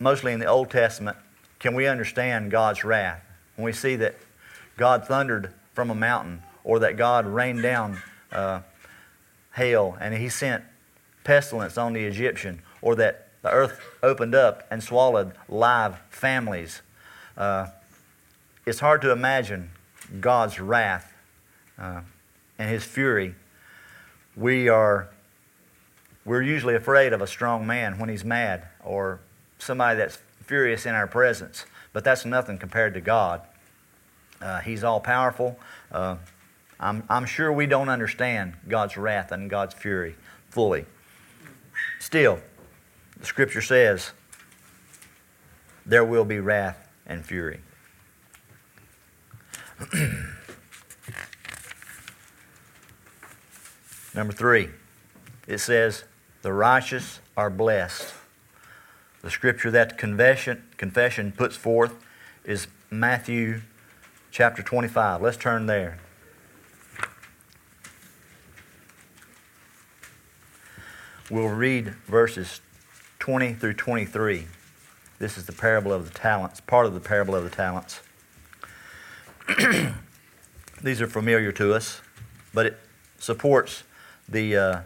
mostly 0.00 0.32
in 0.32 0.40
the 0.40 0.46
Old 0.46 0.70
Testament 0.70 1.16
can 1.60 1.74
we 1.74 1.86
understand 1.86 2.50
God's 2.50 2.82
wrath. 2.82 3.22
When 3.54 3.64
we 3.64 3.72
see 3.72 3.94
that 3.96 4.16
God 4.76 5.06
thundered 5.06 5.52
from 5.74 5.90
a 5.90 5.94
mountain, 5.94 6.42
or 6.64 6.78
that 6.80 6.96
God 6.96 7.26
rained 7.26 7.62
down 7.62 7.98
uh, 8.32 8.60
hail 9.54 9.96
and 10.00 10.14
he 10.14 10.28
sent 10.28 10.64
pestilence 11.24 11.78
on 11.78 11.92
the 11.92 12.04
Egyptian, 12.04 12.62
or 12.82 12.94
that 12.96 13.28
the 13.42 13.50
earth 13.50 13.80
opened 14.02 14.34
up 14.34 14.66
and 14.70 14.82
swallowed 14.82 15.32
live 15.48 16.00
families. 16.10 16.82
Uh, 17.36 17.66
it's 18.66 18.80
hard 18.80 19.00
to 19.02 19.10
imagine 19.10 19.70
God's 20.20 20.60
wrath 20.60 21.12
uh, 21.78 22.02
and 22.58 22.70
his 22.70 22.84
fury. 22.84 23.34
We 24.36 24.68
are 24.68 25.08
we're 26.24 26.42
usually 26.42 26.74
afraid 26.74 27.12
of 27.12 27.22
a 27.22 27.26
strong 27.26 27.66
man 27.66 27.98
when 27.98 28.08
he's 28.08 28.24
mad 28.24 28.68
or 28.84 29.20
somebody 29.62 29.98
that's 29.98 30.18
furious 30.44 30.86
in 30.86 30.94
our 30.94 31.06
presence, 31.06 31.64
but 31.92 32.04
that's 32.04 32.24
nothing 32.24 32.58
compared 32.58 32.94
to 32.94 33.00
God. 33.00 33.42
Uh, 34.40 34.60
he's 34.60 34.82
all 34.82 35.00
powerful. 35.00 35.58
Uh, 35.92 36.16
I'm, 36.78 37.04
I'm 37.08 37.26
sure 37.26 37.52
we 37.52 37.66
don't 37.66 37.88
understand 37.88 38.54
God's 38.66 38.96
wrath 38.96 39.32
and 39.32 39.50
God's 39.50 39.74
fury 39.74 40.16
fully. 40.48 40.86
Still, 41.98 42.40
the 43.18 43.26
scripture 43.26 43.60
says 43.60 44.12
there 45.84 46.04
will 46.04 46.24
be 46.24 46.40
wrath 46.40 46.88
and 47.06 47.24
fury. 47.24 47.60
Number 54.14 54.32
three, 54.32 54.70
it 55.46 55.58
says, 55.58 56.04
the 56.42 56.52
righteous 56.52 57.20
are 57.36 57.50
blessed. 57.50 58.12
The 59.22 59.30
scripture 59.30 59.70
that 59.70 59.98
confession, 59.98 60.64
confession 60.78 61.32
puts 61.32 61.54
forth 61.54 61.94
is 62.44 62.68
Matthew 62.90 63.60
chapter 64.30 64.62
25. 64.62 65.20
Let's 65.20 65.36
turn 65.36 65.66
there. 65.66 65.98
We'll 71.30 71.48
read 71.48 71.94
verses 72.06 72.60
20 73.18 73.54
through 73.54 73.74
23. 73.74 74.46
This 75.18 75.36
is 75.36 75.44
the 75.44 75.52
parable 75.52 75.92
of 75.92 76.10
the 76.10 76.18
talents, 76.18 76.60
part 76.60 76.86
of 76.86 76.94
the 76.94 77.00
parable 77.00 77.34
of 77.34 77.44
the 77.44 77.50
talents. 77.50 78.00
These 80.82 81.02
are 81.02 81.06
familiar 81.06 81.52
to 81.52 81.74
us, 81.74 82.00
but 82.54 82.64
it 82.64 82.78
supports 83.18 83.82
the 84.26 84.56
uh, 84.56 84.80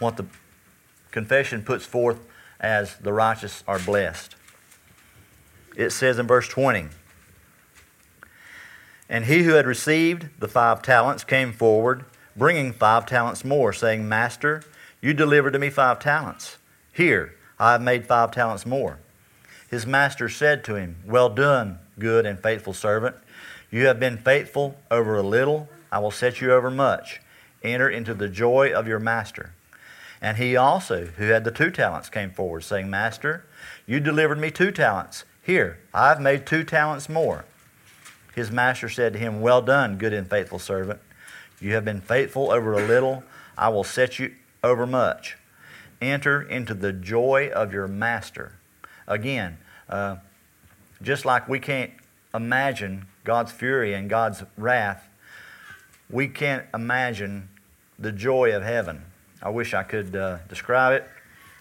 what 0.00 0.16
the 0.16 0.26
confession 1.12 1.62
puts 1.62 1.86
forth 1.86 2.18
as 2.60 2.96
the 2.96 3.12
righteous 3.12 3.64
are 3.66 3.78
blessed. 3.78 4.36
It 5.76 5.90
says 5.90 6.18
in 6.18 6.26
verse 6.26 6.48
20, 6.48 6.88
and 9.08 9.26
he 9.26 9.42
who 9.42 9.52
had 9.52 9.66
received 9.66 10.28
the 10.38 10.48
five 10.48 10.82
talents 10.82 11.24
came 11.24 11.52
forward, 11.52 12.04
bringing 12.36 12.72
five 12.72 13.06
talents 13.06 13.44
more, 13.44 13.72
saying, 13.72 14.08
Master, 14.08 14.62
you 15.00 15.12
delivered 15.12 15.52
to 15.52 15.58
me 15.58 15.70
five 15.70 15.98
talents. 15.98 16.56
Here, 16.92 17.34
I 17.58 17.72
have 17.72 17.82
made 17.82 18.06
five 18.06 18.30
talents 18.30 18.64
more. 18.64 18.98
His 19.68 19.86
master 19.86 20.28
said 20.28 20.64
to 20.64 20.76
him, 20.76 20.96
Well 21.04 21.28
done, 21.28 21.78
good 21.98 22.26
and 22.26 22.40
faithful 22.40 22.72
servant. 22.72 23.16
You 23.70 23.86
have 23.86 24.00
been 24.00 24.18
faithful 24.18 24.76
over 24.90 25.16
a 25.16 25.22
little, 25.22 25.68
I 25.90 25.98
will 25.98 26.10
set 26.10 26.40
you 26.40 26.52
over 26.52 26.70
much. 26.70 27.20
Enter 27.62 27.88
into 27.88 28.14
the 28.14 28.28
joy 28.28 28.72
of 28.72 28.86
your 28.86 28.98
master. 28.98 29.52
And 30.24 30.38
he 30.38 30.56
also, 30.56 31.04
who 31.04 31.26
had 31.26 31.44
the 31.44 31.50
two 31.50 31.70
talents, 31.70 32.08
came 32.08 32.30
forward, 32.30 32.62
saying, 32.62 32.88
Master, 32.88 33.44
you 33.84 34.00
delivered 34.00 34.38
me 34.38 34.50
two 34.50 34.70
talents. 34.70 35.24
Here, 35.42 35.80
I've 35.92 36.18
made 36.18 36.46
two 36.46 36.64
talents 36.64 37.10
more. 37.10 37.44
His 38.34 38.50
master 38.50 38.88
said 38.88 39.12
to 39.12 39.18
him, 39.18 39.42
Well 39.42 39.60
done, 39.60 39.98
good 39.98 40.14
and 40.14 40.26
faithful 40.26 40.58
servant. 40.58 41.00
You 41.60 41.74
have 41.74 41.84
been 41.84 42.00
faithful 42.00 42.50
over 42.50 42.72
a 42.72 42.86
little, 42.86 43.22
I 43.58 43.68
will 43.68 43.84
set 43.84 44.18
you 44.18 44.34
over 44.62 44.86
much. 44.86 45.36
Enter 46.00 46.40
into 46.40 46.72
the 46.72 46.94
joy 46.94 47.50
of 47.54 47.74
your 47.74 47.86
master. 47.86 48.54
Again, 49.06 49.58
uh, 49.90 50.16
just 51.02 51.26
like 51.26 51.50
we 51.50 51.60
can't 51.60 51.92
imagine 52.32 53.08
God's 53.24 53.52
fury 53.52 53.92
and 53.92 54.08
God's 54.08 54.42
wrath, 54.56 55.06
we 56.08 56.28
can't 56.28 56.64
imagine 56.72 57.50
the 57.98 58.10
joy 58.10 58.56
of 58.56 58.62
heaven. 58.62 59.04
I 59.44 59.50
wish 59.50 59.74
I 59.74 59.82
could 59.82 60.16
uh, 60.16 60.38
describe 60.48 60.94
it. 60.94 61.08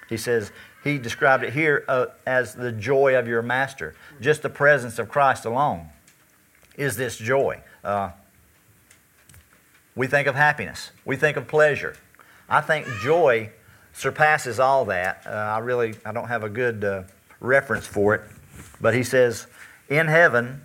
He 0.09 0.15
says, 0.15 0.51
he 0.83 0.97
described 0.97 1.43
it 1.43 1.53
here 1.53 1.83
uh, 1.87 2.07
as 2.25 2.55
the 2.55 2.71
joy 2.71 3.15
of 3.17 3.27
your 3.27 3.41
master. 3.41 3.93
Just 4.21 4.41
the 4.41 4.49
presence 4.49 4.99
of 4.99 5.09
Christ 5.09 5.45
alone 5.45 5.89
is 6.77 6.95
this 6.95 7.17
joy. 7.17 7.61
Uh, 7.83 8.11
we 9.95 10.07
think 10.07 10.27
of 10.27 10.35
happiness, 10.35 10.91
we 11.05 11.17
think 11.17 11.37
of 11.37 11.47
pleasure. 11.47 11.95
I 12.49 12.61
think 12.61 12.87
joy 13.01 13.51
surpasses 13.93 14.59
all 14.59 14.85
that. 14.85 15.23
Uh, 15.25 15.29
I 15.29 15.59
really 15.59 15.95
I 16.05 16.11
don't 16.11 16.27
have 16.27 16.43
a 16.43 16.49
good 16.49 16.83
uh, 16.83 17.03
reference 17.39 17.85
for 17.85 18.15
it, 18.15 18.21
but 18.81 18.93
he 18.93 19.03
says, 19.03 19.47
in 19.89 20.07
heaven, 20.07 20.61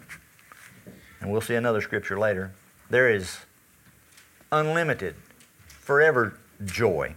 and 1.21 1.31
we'll 1.31 1.41
see 1.41 1.57
another 1.57 1.81
scripture 1.81 2.19
later, 2.19 2.53
there 2.91 3.13
is 3.13 3.39
unlimited, 4.51 5.15
forever 5.67 6.39
joy. 6.65 7.15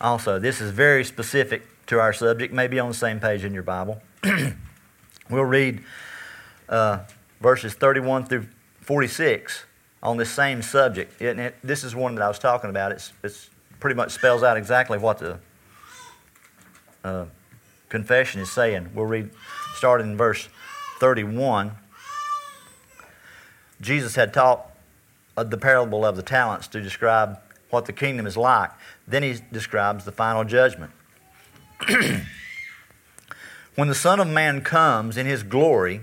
Also, 0.00 0.38
this 0.38 0.60
is 0.60 0.70
very 0.70 1.04
specific 1.04 1.66
to 1.86 2.00
our 2.00 2.12
subject, 2.12 2.52
maybe 2.52 2.78
on 2.78 2.88
the 2.88 2.94
same 2.94 3.20
page 3.20 3.44
in 3.44 3.54
your 3.54 3.62
Bible. 3.62 4.02
we'll 5.30 5.44
read 5.44 5.82
uh, 6.68 7.00
verses 7.40 7.74
31 7.74 8.26
through 8.26 8.46
46 8.80 9.64
on 10.02 10.16
this 10.16 10.30
same 10.30 10.62
subject. 10.62 11.20
It, 11.20 11.38
it, 11.38 11.54
this 11.62 11.84
is 11.84 11.94
one 11.94 12.14
that 12.16 12.22
I 12.22 12.28
was 12.28 12.38
talking 12.38 12.70
about. 12.70 12.92
It's, 12.92 13.12
it's 13.22 13.48
pretty 13.80 13.96
much 13.96 14.12
spells 14.12 14.42
out 14.42 14.56
exactly 14.56 14.98
what 14.98 15.18
the 15.18 15.38
uh, 17.02 17.26
confession 17.88 18.40
is 18.40 18.50
saying. 18.50 18.90
We'll 18.94 19.06
read 19.06 19.30
starting 19.76 20.10
in 20.10 20.16
verse 20.16 20.48
31. 20.98 21.72
Jesus 23.80 24.14
had 24.14 24.32
taught 24.32 24.73
Uh, 25.36 25.44
the 25.44 25.58
parable 25.58 26.04
of 26.04 26.16
the 26.16 26.22
talents 26.22 26.68
to 26.68 26.80
describe 26.80 27.38
what 27.70 27.86
the 27.86 27.92
kingdom 27.92 28.26
is 28.26 28.36
like. 28.36 28.70
Then 29.06 29.22
he 29.22 29.40
describes 29.52 30.04
the 30.04 30.12
final 30.12 30.44
judgment. 30.44 30.92
when 33.74 33.88
the 33.88 33.94
Son 33.94 34.20
of 34.20 34.28
Man 34.28 34.60
comes 34.60 35.16
in 35.16 35.26
his 35.26 35.42
glory 35.42 36.02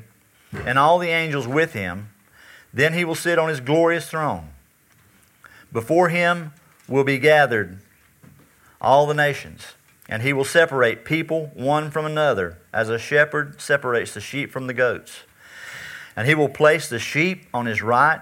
and 0.54 0.78
all 0.78 1.00
the 1.00 1.10
angels 1.10 1.48
with 1.48 1.72
him, 1.74 2.10
then 2.74 2.94
he 2.94 3.06
will 3.06 3.16
sit 3.16 3.40
on 3.40 3.48
his 3.48 3.62
glorious 3.62 4.10
throne. 4.10 4.50
Before 5.72 6.10
him 6.10 6.52
will 6.88 7.06
be 7.06 7.18
gathered 7.18 7.80
all 8.82 9.08
the 9.08 9.14
nations, 9.14 9.76
and 10.10 10.24
he 10.24 10.34
will 10.34 10.44
separate 10.44 11.06
people 11.06 11.52
one 11.54 11.90
from 11.90 12.06
another, 12.06 12.58
as 12.74 12.90
a 12.90 13.00
shepherd 13.00 13.62
separates 13.62 14.14
the 14.14 14.20
sheep 14.20 14.52
from 14.52 14.68
the 14.68 14.74
goats. 14.74 15.20
And 16.18 16.28
he 16.28 16.36
will 16.36 16.50
place 16.50 16.90
the 16.90 17.00
sheep 17.00 17.46
on 17.54 17.66
his 17.66 17.82
right 17.82 18.22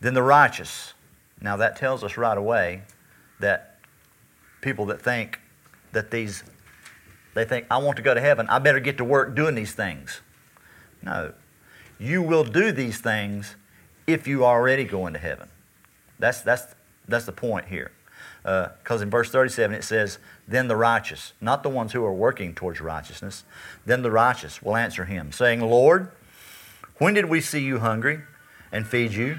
Then 0.00 0.14
the 0.14 0.22
righteous. 0.22 0.94
Now 1.40 1.56
that 1.56 1.76
tells 1.76 2.02
us 2.04 2.16
right 2.16 2.36
away 2.36 2.82
that 3.40 3.76
people 4.60 4.86
that 4.86 5.00
think 5.00 5.40
that 5.92 6.10
these, 6.10 6.42
they 7.34 7.44
think, 7.44 7.66
I 7.70 7.78
want 7.78 7.96
to 7.96 8.02
go 8.02 8.14
to 8.14 8.20
heaven, 8.20 8.46
I 8.48 8.58
better 8.58 8.80
get 8.80 8.98
to 8.98 9.04
work 9.04 9.34
doing 9.34 9.54
these 9.54 9.72
things. 9.72 10.20
No. 11.02 11.32
You 11.98 12.22
will 12.22 12.44
do 12.44 12.72
these 12.72 12.98
things 12.98 13.56
if 14.06 14.26
you 14.26 14.44
are 14.44 14.58
already 14.58 14.84
going 14.84 15.12
to 15.12 15.18
heaven. 15.18 15.48
That's, 16.18 16.40
that's, 16.40 16.74
that's 17.06 17.26
the 17.26 17.32
point 17.32 17.66
here. 17.66 17.92
Because 18.42 19.00
uh, 19.00 19.02
in 19.02 19.10
verse 19.10 19.30
37 19.30 19.76
it 19.76 19.84
says, 19.84 20.18
Then 20.46 20.68
the 20.68 20.76
righteous, 20.76 21.32
not 21.40 21.62
the 21.62 21.68
ones 21.68 21.92
who 21.92 22.04
are 22.04 22.12
working 22.12 22.54
towards 22.54 22.80
righteousness, 22.80 23.44
then 23.84 24.02
the 24.02 24.10
righteous 24.10 24.62
will 24.62 24.76
answer 24.76 25.04
him, 25.04 25.32
saying, 25.32 25.60
Lord, 25.60 26.10
when 26.98 27.14
did 27.14 27.26
we 27.26 27.40
see 27.40 27.60
you 27.60 27.80
hungry 27.80 28.22
and 28.72 28.86
feed 28.86 29.12
you, 29.12 29.38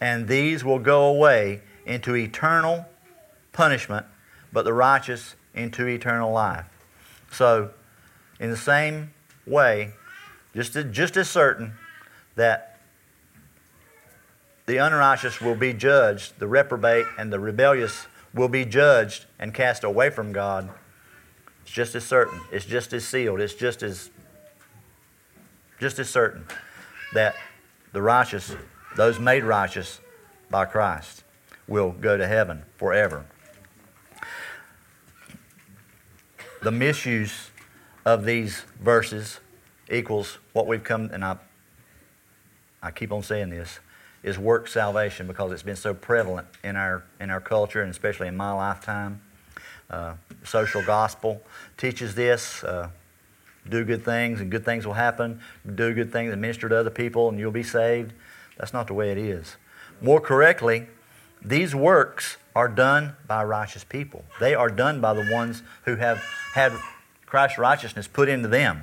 And 0.00 0.28
these 0.28 0.64
will 0.64 0.78
go 0.78 1.06
away 1.06 1.62
into 1.84 2.14
eternal 2.14 2.86
punishment, 3.52 4.06
but 4.52 4.64
the 4.64 4.72
righteous 4.72 5.34
into 5.54 5.86
eternal 5.86 6.32
life. 6.32 6.66
So, 7.32 7.70
in 8.38 8.50
the 8.50 8.56
same 8.56 9.12
way, 9.46 9.92
just, 10.54 10.76
just 10.92 11.16
as 11.16 11.28
certain 11.28 11.72
that 12.36 12.78
the 14.66 14.76
unrighteous 14.76 15.40
will 15.40 15.54
be 15.54 15.72
judged, 15.72 16.38
the 16.38 16.46
reprobate 16.46 17.06
and 17.18 17.32
the 17.32 17.40
rebellious 17.40 18.06
will 18.34 18.48
be 18.48 18.64
judged 18.64 19.24
and 19.38 19.52
cast 19.52 19.82
away 19.82 20.10
from 20.10 20.32
God. 20.32 20.70
It's 21.62 21.72
just 21.72 21.94
as 21.94 22.04
certain. 22.04 22.40
It's 22.52 22.64
just 22.64 22.92
as 22.92 23.04
sealed. 23.04 23.40
It's 23.40 23.54
just 23.54 23.82
as 23.82 24.10
just 25.80 25.98
as 25.98 26.08
certain 26.10 26.44
that 27.14 27.36
the 27.92 28.02
righteous, 28.02 28.54
those 28.96 29.18
made 29.18 29.44
righteous 29.44 30.00
by 30.50 30.64
Christ, 30.64 31.24
will 31.66 31.92
go 31.92 32.16
to 32.16 32.26
heaven 32.26 32.62
forever. 32.76 33.26
The 36.62 36.72
misuse 36.72 37.50
of 38.04 38.24
these 38.24 38.62
verses 38.80 39.40
equals 39.90 40.38
what 40.52 40.66
we've 40.66 40.82
come, 40.82 41.10
and 41.12 41.24
I, 41.24 41.36
I 42.82 42.90
keep 42.90 43.12
on 43.12 43.22
saying 43.22 43.50
this, 43.50 43.78
is 44.22 44.38
work 44.38 44.66
salvation 44.66 45.26
because 45.26 45.52
it's 45.52 45.62
been 45.62 45.76
so 45.76 45.94
prevalent 45.94 46.48
in 46.64 46.76
our, 46.76 47.04
in 47.20 47.30
our 47.30 47.40
culture 47.40 47.82
and 47.82 47.90
especially 47.90 48.28
in 48.28 48.36
my 48.36 48.52
lifetime. 48.52 49.20
Uh, 49.90 50.14
social 50.44 50.82
gospel 50.82 51.42
teaches 51.76 52.14
this. 52.14 52.64
Uh, 52.64 52.90
do 53.68 53.84
good 53.84 54.04
things 54.04 54.40
and 54.40 54.50
good 54.50 54.64
things 54.64 54.86
will 54.86 54.94
happen. 54.94 55.40
Do 55.74 55.92
good 55.94 56.10
things 56.12 56.32
and 56.32 56.40
minister 56.40 56.68
to 56.68 56.76
other 56.76 56.90
people 56.90 57.28
and 57.28 57.38
you'll 57.38 57.50
be 57.50 57.62
saved. 57.62 58.12
That's 58.58 58.72
not 58.72 58.86
the 58.86 58.94
way 58.94 59.10
it 59.10 59.18
is. 59.18 59.56
More 60.00 60.20
correctly, 60.20 60.88
these 61.42 61.74
works 61.74 62.36
are 62.54 62.68
done 62.68 63.14
by 63.26 63.44
righteous 63.44 63.84
people. 63.84 64.24
They 64.40 64.54
are 64.54 64.68
done 64.68 65.00
by 65.00 65.14
the 65.14 65.28
ones 65.32 65.62
who 65.84 65.96
have 65.96 66.18
had 66.54 66.72
Christ's 67.24 67.58
righteousness 67.58 68.08
put 68.08 68.28
into 68.28 68.48
them. 68.48 68.82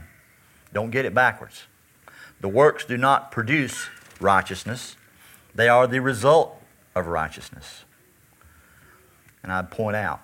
Don't 0.74 0.92
get 0.92 1.06
it 1.06 1.14
backwards. 1.14 1.64
The 2.42 2.48
works 2.48 2.86
do 2.86 2.98
not 2.98 3.32
produce 3.32 3.90
righteousness. 4.20 4.96
They 5.54 5.68
are 5.68 5.88
the 5.88 6.00
result 6.00 6.62
of 6.96 7.08
righteousness. 7.08 7.84
And 9.44 9.52
I'd 9.52 9.72
point 9.72 9.96
out, 9.96 10.22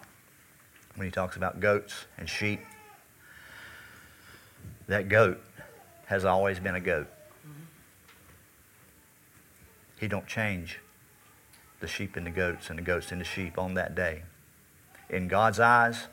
when 0.95 1.05
he 1.05 1.11
talks 1.11 1.35
about 1.35 1.59
goats 1.59 2.05
and 2.17 2.29
sheep, 2.29 2.61
that 4.87 5.09
goat 5.09 5.41
has 6.05 6.25
always 6.25 6.59
been 6.59 6.75
a 6.75 6.81
goat. 6.81 7.07
He 10.01 10.07
don't 10.07 10.25
change 10.25 10.79
the 11.79 11.87
sheep 11.87 12.17
into 12.17 12.31
goats 12.31 12.71
and 12.71 12.79
the 12.79 12.83
goats 12.83 13.11
into 13.11 13.23
sheep 13.23 13.59
on 13.59 13.75
that 13.75 13.93
day. 13.93 14.23
In 15.11 15.27
God's 15.27 15.59
eyes, 15.59 16.07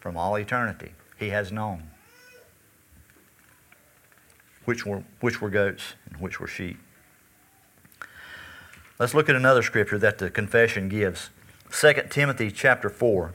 from 0.00 0.16
all 0.16 0.36
eternity, 0.36 0.92
he 1.18 1.28
has 1.28 1.52
known 1.52 1.90
which 4.64 4.86
were, 4.86 5.04
which 5.20 5.42
were 5.42 5.50
goats 5.50 5.96
and 6.08 6.18
which 6.18 6.40
were 6.40 6.46
sheep. 6.46 6.78
Let's 8.98 9.12
look 9.12 9.28
at 9.28 9.36
another 9.36 9.62
scripture 9.62 9.98
that 9.98 10.16
the 10.16 10.30
confession 10.30 10.88
gives. 10.88 11.28
2 11.70 11.92
Timothy 12.08 12.50
chapter 12.50 12.88
4. 12.88 13.34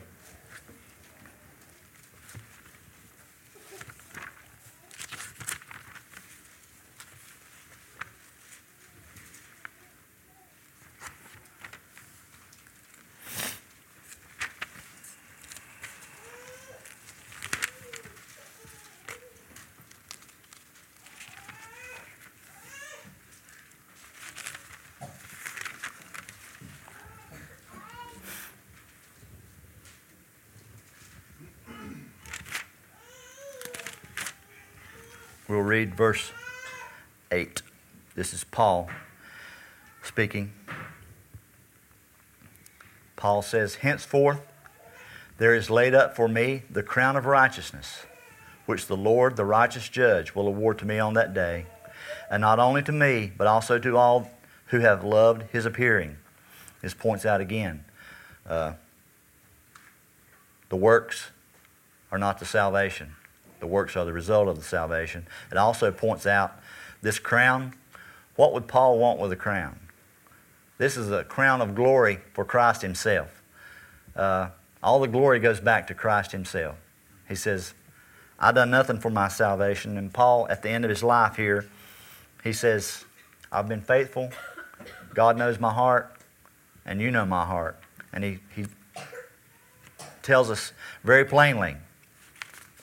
We'll 35.48 35.60
read 35.60 35.94
verse 35.94 36.30
8. 37.32 37.62
This 38.14 38.34
is 38.34 38.44
Paul 38.44 38.90
speaking. 40.02 40.52
Paul 43.16 43.40
says, 43.40 43.76
Henceforth 43.76 44.42
there 45.38 45.54
is 45.54 45.70
laid 45.70 45.94
up 45.94 46.14
for 46.14 46.28
me 46.28 46.64
the 46.68 46.82
crown 46.82 47.16
of 47.16 47.24
righteousness, 47.24 48.04
which 48.66 48.88
the 48.88 48.96
Lord, 48.96 49.36
the 49.36 49.46
righteous 49.46 49.88
judge, 49.88 50.34
will 50.34 50.46
award 50.46 50.78
to 50.80 50.84
me 50.84 50.98
on 50.98 51.14
that 51.14 51.32
day, 51.32 51.64
and 52.30 52.42
not 52.42 52.58
only 52.58 52.82
to 52.82 52.92
me, 52.92 53.32
but 53.34 53.46
also 53.46 53.78
to 53.78 53.96
all 53.96 54.30
who 54.66 54.80
have 54.80 55.02
loved 55.02 55.44
his 55.50 55.64
appearing. 55.64 56.18
This 56.82 56.92
points 56.92 57.24
out 57.24 57.40
again 57.40 57.86
uh, 58.46 58.74
the 60.68 60.76
works 60.76 61.30
are 62.12 62.18
not 62.18 62.38
the 62.38 62.44
salvation. 62.44 63.14
The 63.60 63.66
works 63.66 63.96
are 63.96 64.04
the 64.04 64.12
result 64.12 64.48
of 64.48 64.56
the 64.56 64.62
salvation. 64.62 65.26
It 65.50 65.56
also 65.56 65.90
points 65.90 66.26
out 66.26 66.60
this 67.02 67.18
crown. 67.18 67.74
What 68.36 68.52
would 68.52 68.68
Paul 68.68 68.98
want 68.98 69.18
with 69.18 69.32
a 69.32 69.36
crown? 69.36 69.78
This 70.78 70.96
is 70.96 71.10
a 71.10 71.24
crown 71.24 71.60
of 71.60 71.74
glory 71.74 72.20
for 72.34 72.44
Christ 72.44 72.82
Himself. 72.82 73.42
Uh, 74.14 74.50
all 74.82 75.00
the 75.00 75.08
glory 75.08 75.40
goes 75.40 75.60
back 75.60 75.88
to 75.88 75.94
Christ 75.94 76.32
Himself. 76.32 76.76
He 77.28 77.34
says, 77.34 77.74
I've 78.38 78.54
done 78.54 78.70
nothing 78.70 79.00
for 79.00 79.10
my 79.10 79.28
salvation. 79.28 79.98
And 79.98 80.12
Paul, 80.12 80.46
at 80.48 80.62
the 80.62 80.70
end 80.70 80.84
of 80.84 80.88
his 80.88 81.02
life 81.02 81.36
here, 81.36 81.66
he 82.44 82.52
says, 82.52 83.04
I've 83.50 83.68
been 83.68 83.80
faithful. 83.80 84.30
God 85.14 85.36
knows 85.36 85.58
my 85.58 85.72
heart, 85.72 86.14
and 86.86 87.00
you 87.00 87.10
know 87.10 87.26
my 87.26 87.44
heart. 87.44 87.80
And 88.12 88.22
he, 88.22 88.38
he 88.54 88.66
tells 90.22 90.50
us 90.50 90.72
very 91.02 91.24
plainly 91.24 91.76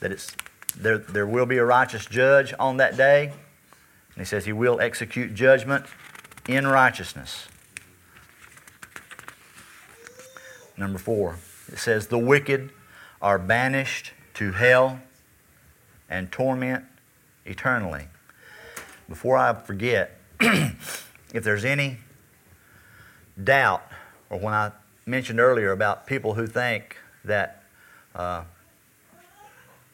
that 0.00 0.12
it's, 0.12 0.36
there, 0.76 0.98
there 0.98 1.26
will 1.26 1.46
be 1.46 1.58
a 1.58 1.64
righteous 1.64 2.06
judge 2.06 2.54
on 2.58 2.76
that 2.78 2.96
day. 2.96 3.24
And 3.26 4.18
he 4.18 4.24
says 4.24 4.44
he 4.44 4.52
will 4.52 4.80
execute 4.80 5.34
judgment 5.34 5.86
in 6.48 6.66
righteousness. 6.66 7.48
Number 10.76 10.98
four, 10.98 11.36
it 11.72 11.78
says, 11.78 12.08
The 12.08 12.18
wicked 12.18 12.70
are 13.22 13.38
banished 13.38 14.12
to 14.34 14.52
hell 14.52 15.00
and 16.08 16.30
torment 16.30 16.84
eternally. 17.44 18.08
Before 19.08 19.36
I 19.36 19.54
forget, 19.54 20.18
if 20.40 21.42
there's 21.42 21.64
any 21.64 21.98
doubt, 23.42 23.82
or 24.28 24.38
when 24.38 24.52
I 24.52 24.72
mentioned 25.06 25.40
earlier 25.40 25.72
about 25.72 26.06
people 26.06 26.34
who 26.34 26.46
think 26.46 26.96
that 27.24 27.62
uh, 28.14 28.44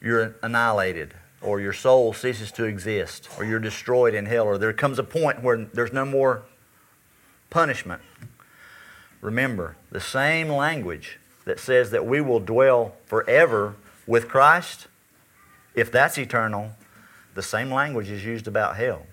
you're 0.02 0.34
annihilated, 0.42 1.14
or 1.40 1.60
your 1.60 1.72
soul 1.72 2.12
ceases 2.12 2.50
to 2.52 2.64
exist, 2.64 3.28
or 3.38 3.44
you're 3.44 3.60
destroyed 3.60 4.14
in 4.14 4.26
hell, 4.26 4.44
or 4.44 4.58
there 4.58 4.72
comes 4.72 4.98
a 4.98 5.04
point 5.04 5.42
where 5.42 5.64
there's 5.64 5.92
no 5.92 6.04
more 6.04 6.42
punishment. 7.50 8.02
Remember, 9.20 9.76
the 9.90 10.00
same 10.00 10.48
language 10.48 11.18
that 11.44 11.60
says 11.60 11.90
that 11.90 12.06
we 12.06 12.20
will 12.20 12.40
dwell 12.40 12.96
forever 13.06 13.74
with 14.06 14.28
Christ, 14.28 14.88
if 15.74 15.90
that's 15.90 16.18
eternal, 16.18 16.72
the 17.34 17.42
same 17.42 17.70
language 17.70 18.10
is 18.10 18.24
used 18.24 18.46
about 18.46 18.76
hell. 18.76 19.06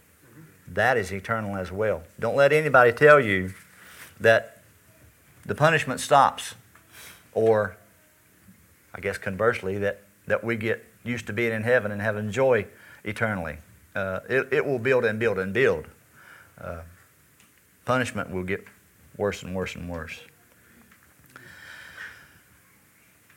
That 0.67 0.97
is 0.97 1.11
eternal 1.11 1.55
as 1.55 1.71
well. 1.71 2.03
Don't 2.19 2.35
let 2.35 2.51
anybody 2.51 2.91
tell 2.91 3.19
you 3.19 3.53
that 4.19 4.61
the 5.45 5.55
punishment 5.55 5.99
stops, 5.99 6.55
or 7.33 7.77
I 8.93 8.99
guess 8.99 9.17
conversely, 9.17 9.77
that, 9.79 10.01
that 10.29 10.43
we 10.43 10.55
get 10.55 10.85
used 11.03 11.25
to 11.27 11.33
being 11.33 11.51
in 11.51 11.63
heaven 11.63 11.91
and 11.91 12.01
having 12.01 12.31
joy 12.31 12.65
eternally. 13.03 13.57
Uh, 13.95 14.19
it, 14.29 14.47
it 14.51 14.65
will 14.65 14.77
build 14.77 15.03
and 15.03 15.19
build 15.19 15.39
and 15.39 15.53
build. 15.53 15.87
Uh, 16.61 16.81
punishment 17.83 18.29
will 18.29 18.43
get 18.43 18.63
worse 19.17 19.41
and 19.41 19.55
worse 19.55 19.75
and 19.75 19.89
worse. 19.89 20.19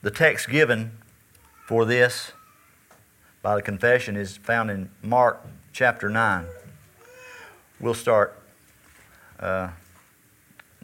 The 0.03 0.11
text 0.11 0.49
given 0.49 0.91
for 1.65 1.83
this 1.83 2.33
by 3.41 3.55
the 3.55 3.61
confession 3.61 4.15
is 4.15 4.37
found 4.37 4.69
in 4.69 4.91
Mark 5.01 5.43
chapter 5.71 6.09
9. 6.09 6.45
We'll 7.79 7.95
start 7.95 8.39
uh, 9.39 9.69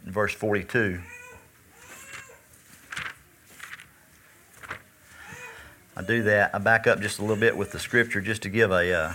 verse 0.04 0.34
42. 0.34 1.00
I 6.00 6.02
do 6.02 6.22
that. 6.22 6.54
I 6.54 6.58
back 6.58 6.86
up 6.86 7.02
just 7.02 7.18
a 7.18 7.20
little 7.20 7.36
bit 7.36 7.54
with 7.54 7.72
the 7.72 7.78
scripture 7.78 8.22
just 8.22 8.40
to 8.44 8.48
give 8.48 8.70
a, 8.70 8.90
uh, 8.90 9.12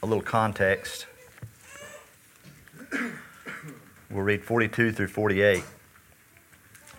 a 0.00 0.06
little 0.06 0.22
context. 0.22 1.06
We'll 4.08 4.22
read 4.22 4.44
42 4.44 4.92
through 4.92 5.08
48. 5.08 5.64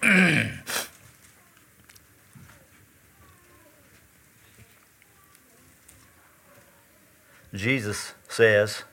Jesus 7.53 8.15
says, 8.27 8.83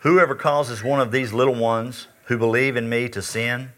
Whoever 0.00 0.34
causes 0.34 0.82
one 0.82 0.98
of 0.98 1.12
these 1.12 1.32
little 1.32 1.54
ones 1.54 2.08
who 2.24 2.36
believe 2.36 2.74
in 2.74 2.88
me 2.88 3.08
to 3.10 3.22
sin, 3.22 3.70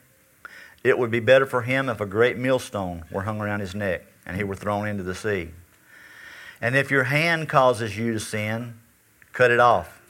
it 0.83 0.99
would 0.99 1.11
be 1.11 1.21
better 1.21 1.45
for 1.45 1.61
him 1.61 1.91
if 1.91 2.01
a 2.01 2.07
great 2.07 2.39
millstone 2.39 3.05
were 3.11 3.25
hung 3.25 3.43
around 3.43 3.61
his 3.61 3.75
neck 3.75 4.07
and 4.27 4.37
he 4.37 4.45
were 4.45 4.57
thrown 4.57 4.87
into 4.87 5.03
the 5.03 5.15
sea. 5.15 5.51
And 6.61 6.77
if 6.77 6.91
your 6.91 7.05
hand 7.05 7.49
causes 7.49 7.97
you 7.97 8.13
to 8.13 8.21
sin, 8.21 8.75
cut 9.33 9.51
it 9.51 9.61
off. 9.61 10.01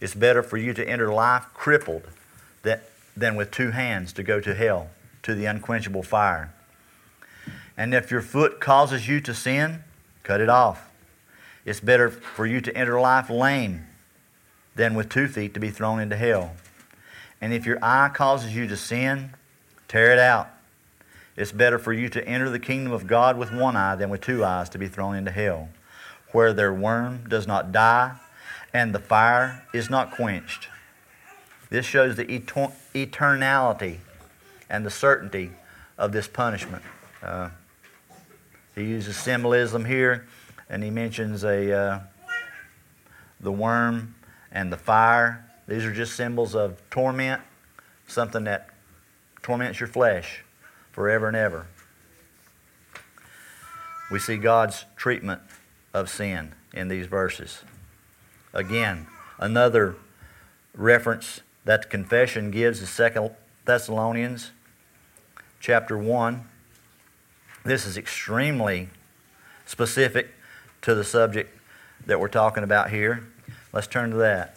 It's 0.00 0.14
better 0.14 0.42
for 0.42 0.56
you 0.56 0.72
to 0.74 0.88
enter 0.88 1.12
life 1.12 1.46
crippled 1.54 2.08
than 3.16 3.36
with 3.36 3.50
two 3.50 3.70
hands 3.70 4.12
to 4.14 4.22
go 4.22 4.40
to 4.40 4.54
hell, 4.54 4.90
to 5.22 5.34
the 5.34 5.46
unquenchable 5.46 6.02
fire. 6.02 6.52
And 7.76 7.94
if 7.94 8.10
your 8.10 8.22
foot 8.22 8.60
causes 8.60 9.08
you 9.08 9.20
to 9.22 9.34
sin, 9.34 9.84
cut 10.22 10.40
it 10.40 10.48
off. 10.48 10.90
It's 11.64 11.80
better 11.80 12.10
for 12.10 12.46
you 12.46 12.60
to 12.60 12.76
enter 12.76 13.00
life 13.00 13.30
lame 13.30 13.86
than 14.74 14.94
with 14.94 15.08
two 15.08 15.28
feet 15.28 15.54
to 15.54 15.60
be 15.60 15.70
thrown 15.70 16.00
into 16.00 16.16
hell. 16.16 16.54
And 17.40 17.52
if 17.52 17.66
your 17.66 17.78
eye 17.82 18.10
causes 18.12 18.54
you 18.54 18.66
to 18.66 18.76
sin, 18.76 19.30
tear 19.88 20.12
it 20.12 20.18
out. 20.18 20.48
It's 21.36 21.52
better 21.52 21.78
for 21.78 21.92
you 21.92 22.08
to 22.10 22.26
enter 22.26 22.50
the 22.50 22.58
kingdom 22.58 22.92
of 22.92 23.06
God 23.06 23.38
with 23.38 23.52
one 23.52 23.76
eye 23.76 23.96
than 23.96 24.10
with 24.10 24.20
two 24.20 24.44
eyes 24.44 24.68
to 24.70 24.78
be 24.78 24.88
thrown 24.88 25.14
into 25.14 25.30
hell, 25.30 25.68
where 26.32 26.52
their 26.52 26.74
worm 26.74 27.28
does 27.28 27.46
not 27.46 27.72
die 27.72 28.16
and 28.72 28.94
the 28.94 29.00
fire 29.00 29.64
is 29.72 29.90
not 29.90 30.12
quenched. 30.12 30.68
This 31.70 31.86
shows 31.86 32.16
the 32.16 32.24
eternality 32.24 33.98
and 34.68 34.84
the 34.84 34.90
certainty 34.90 35.52
of 35.98 36.12
this 36.12 36.26
punishment. 36.28 36.82
Uh, 37.22 37.50
he 38.74 38.84
uses 38.84 39.16
symbolism 39.16 39.84
here, 39.84 40.26
and 40.68 40.82
he 40.82 40.90
mentions 40.90 41.44
a 41.44 41.72
uh, 41.72 42.00
the 43.40 43.52
worm 43.52 44.14
and 44.52 44.72
the 44.72 44.76
fire. 44.76 45.44
These 45.66 45.84
are 45.84 45.92
just 45.92 46.14
symbols 46.14 46.54
of 46.54 46.80
torment, 46.90 47.42
something 48.06 48.44
that 48.44 48.70
torments 49.42 49.80
your 49.80 49.88
flesh 49.88 50.44
forever 50.92 51.28
and 51.28 51.36
ever. 51.36 51.66
We 54.10 54.18
see 54.18 54.36
God's 54.36 54.84
treatment 54.96 55.40
of 55.94 56.08
sin 56.10 56.52
in 56.72 56.88
these 56.88 57.06
verses. 57.06 57.62
Again, 58.52 59.06
another 59.38 59.96
reference 60.74 61.40
that 61.64 61.82
the 61.82 61.88
confession 61.88 62.50
gives 62.50 62.82
is 62.82 62.90
Second 62.90 63.30
Thessalonians 63.64 64.50
chapter 65.60 65.96
1. 65.96 66.44
This 67.64 67.86
is 67.86 67.96
extremely 67.96 68.88
specific 69.66 70.34
to 70.82 70.94
the 70.94 71.04
subject 71.04 71.56
that 72.06 72.18
we're 72.18 72.28
talking 72.28 72.64
about 72.64 72.90
here. 72.90 73.28
Let's 73.72 73.86
turn 73.86 74.10
to 74.10 74.16
that. 74.16 74.56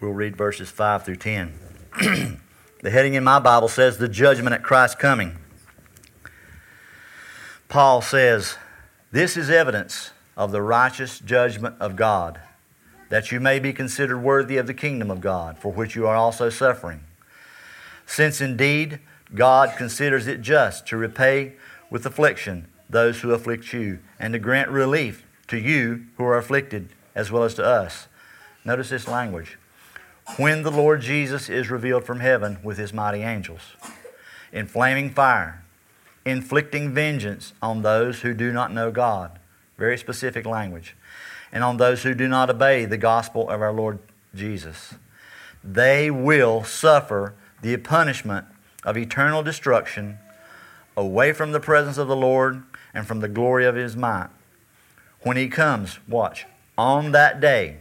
We'll 0.00 0.12
read 0.12 0.34
verses 0.34 0.70
5 0.70 1.04
through 1.04 1.16
10. 1.16 1.52
the 2.80 2.90
heading 2.90 3.12
in 3.12 3.22
my 3.22 3.38
Bible 3.38 3.68
says, 3.68 3.98
The 3.98 4.08
Judgment 4.08 4.54
at 4.54 4.62
Christ's 4.62 4.96
Coming. 4.96 5.36
Paul 7.68 8.00
says, 8.00 8.56
This 9.12 9.36
is 9.36 9.50
evidence 9.50 10.12
of 10.38 10.52
the 10.52 10.62
righteous 10.62 11.18
judgment 11.18 11.76
of 11.80 11.96
God, 11.96 12.40
that 13.10 13.30
you 13.30 13.40
may 13.40 13.58
be 13.58 13.74
considered 13.74 14.20
worthy 14.20 14.56
of 14.56 14.66
the 14.66 14.72
kingdom 14.72 15.10
of 15.10 15.20
God, 15.20 15.58
for 15.58 15.70
which 15.70 15.94
you 15.94 16.06
are 16.06 16.16
also 16.16 16.48
suffering. 16.48 17.00
Since 18.06 18.40
indeed 18.40 19.00
God 19.34 19.76
considers 19.76 20.26
it 20.26 20.40
just 20.40 20.86
to 20.86 20.96
repay 20.96 21.56
with 21.90 22.06
affliction 22.06 22.68
those 22.88 23.20
who 23.20 23.32
afflict 23.32 23.74
you, 23.74 23.98
and 24.18 24.32
to 24.32 24.38
grant 24.38 24.70
relief 24.70 25.26
to 25.48 25.58
you 25.58 26.06
who 26.16 26.24
are 26.24 26.38
afflicted, 26.38 26.88
as 27.14 27.30
well 27.30 27.44
as 27.44 27.52
to 27.54 27.64
us. 27.64 28.08
Notice 28.64 28.88
this 28.88 29.06
language 29.06 29.58
when 30.36 30.62
the 30.62 30.70
Lord 30.70 31.00
Jesus 31.00 31.48
is 31.48 31.70
revealed 31.70 32.04
from 32.04 32.20
heaven 32.20 32.58
with 32.62 32.78
his 32.78 32.92
mighty 32.92 33.22
angels, 33.22 33.60
in 34.52 34.66
flaming 34.66 35.10
fire, 35.10 35.62
inflicting 36.24 36.92
vengeance 36.92 37.52
on 37.62 37.82
those 37.82 38.20
who 38.20 38.34
do 38.34 38.52
not 38.52 38.72
know 38.72 38.90
God. 38.90 39.38
Very 39.78 39.96
specific 39.96 40.44
language. 40.46 40.96
And 41.52 41.64
on 41.64 41.78
those 41.78 42.02
who 42.02 42.14
do 42.14 42.28
not 42.28 42.50
obey 42.50 42.84
the 42.84 42.96
gospel 42.96 43.48
of 43.48 43.60
our 43.60 43.72
Lord 43.72 43.98
Jesus. 44.34 44.94
They 45.64 46.10
will 46.10 46.64
suffer 46.64 47.34
the 47.60 47.76
punishment 47.78 48.46
of 48.84 48.96
eternal 48.96 49.42
destruction 49.42 50.18
away 50.96 51.32
from 51.32 51.52
the 51.52 51.60
presence 51.60 51.98
of 51.98 52.08
the 52.08 52.16
Lord 52.16 52.62
and 52.94 53.06
from 53.06 53.20
the 53.20 53.28
glory 53.28 53.66
of 53.66 53.74
his 53.74 53.96
might. 53.96 54.28
When 55.22 55.36
he 55.36 55.48
comes, 55.48 55.98
watch, 56.08 56.46
on 56.78 57.12
that 57.12 57.40
day 57.40 57.78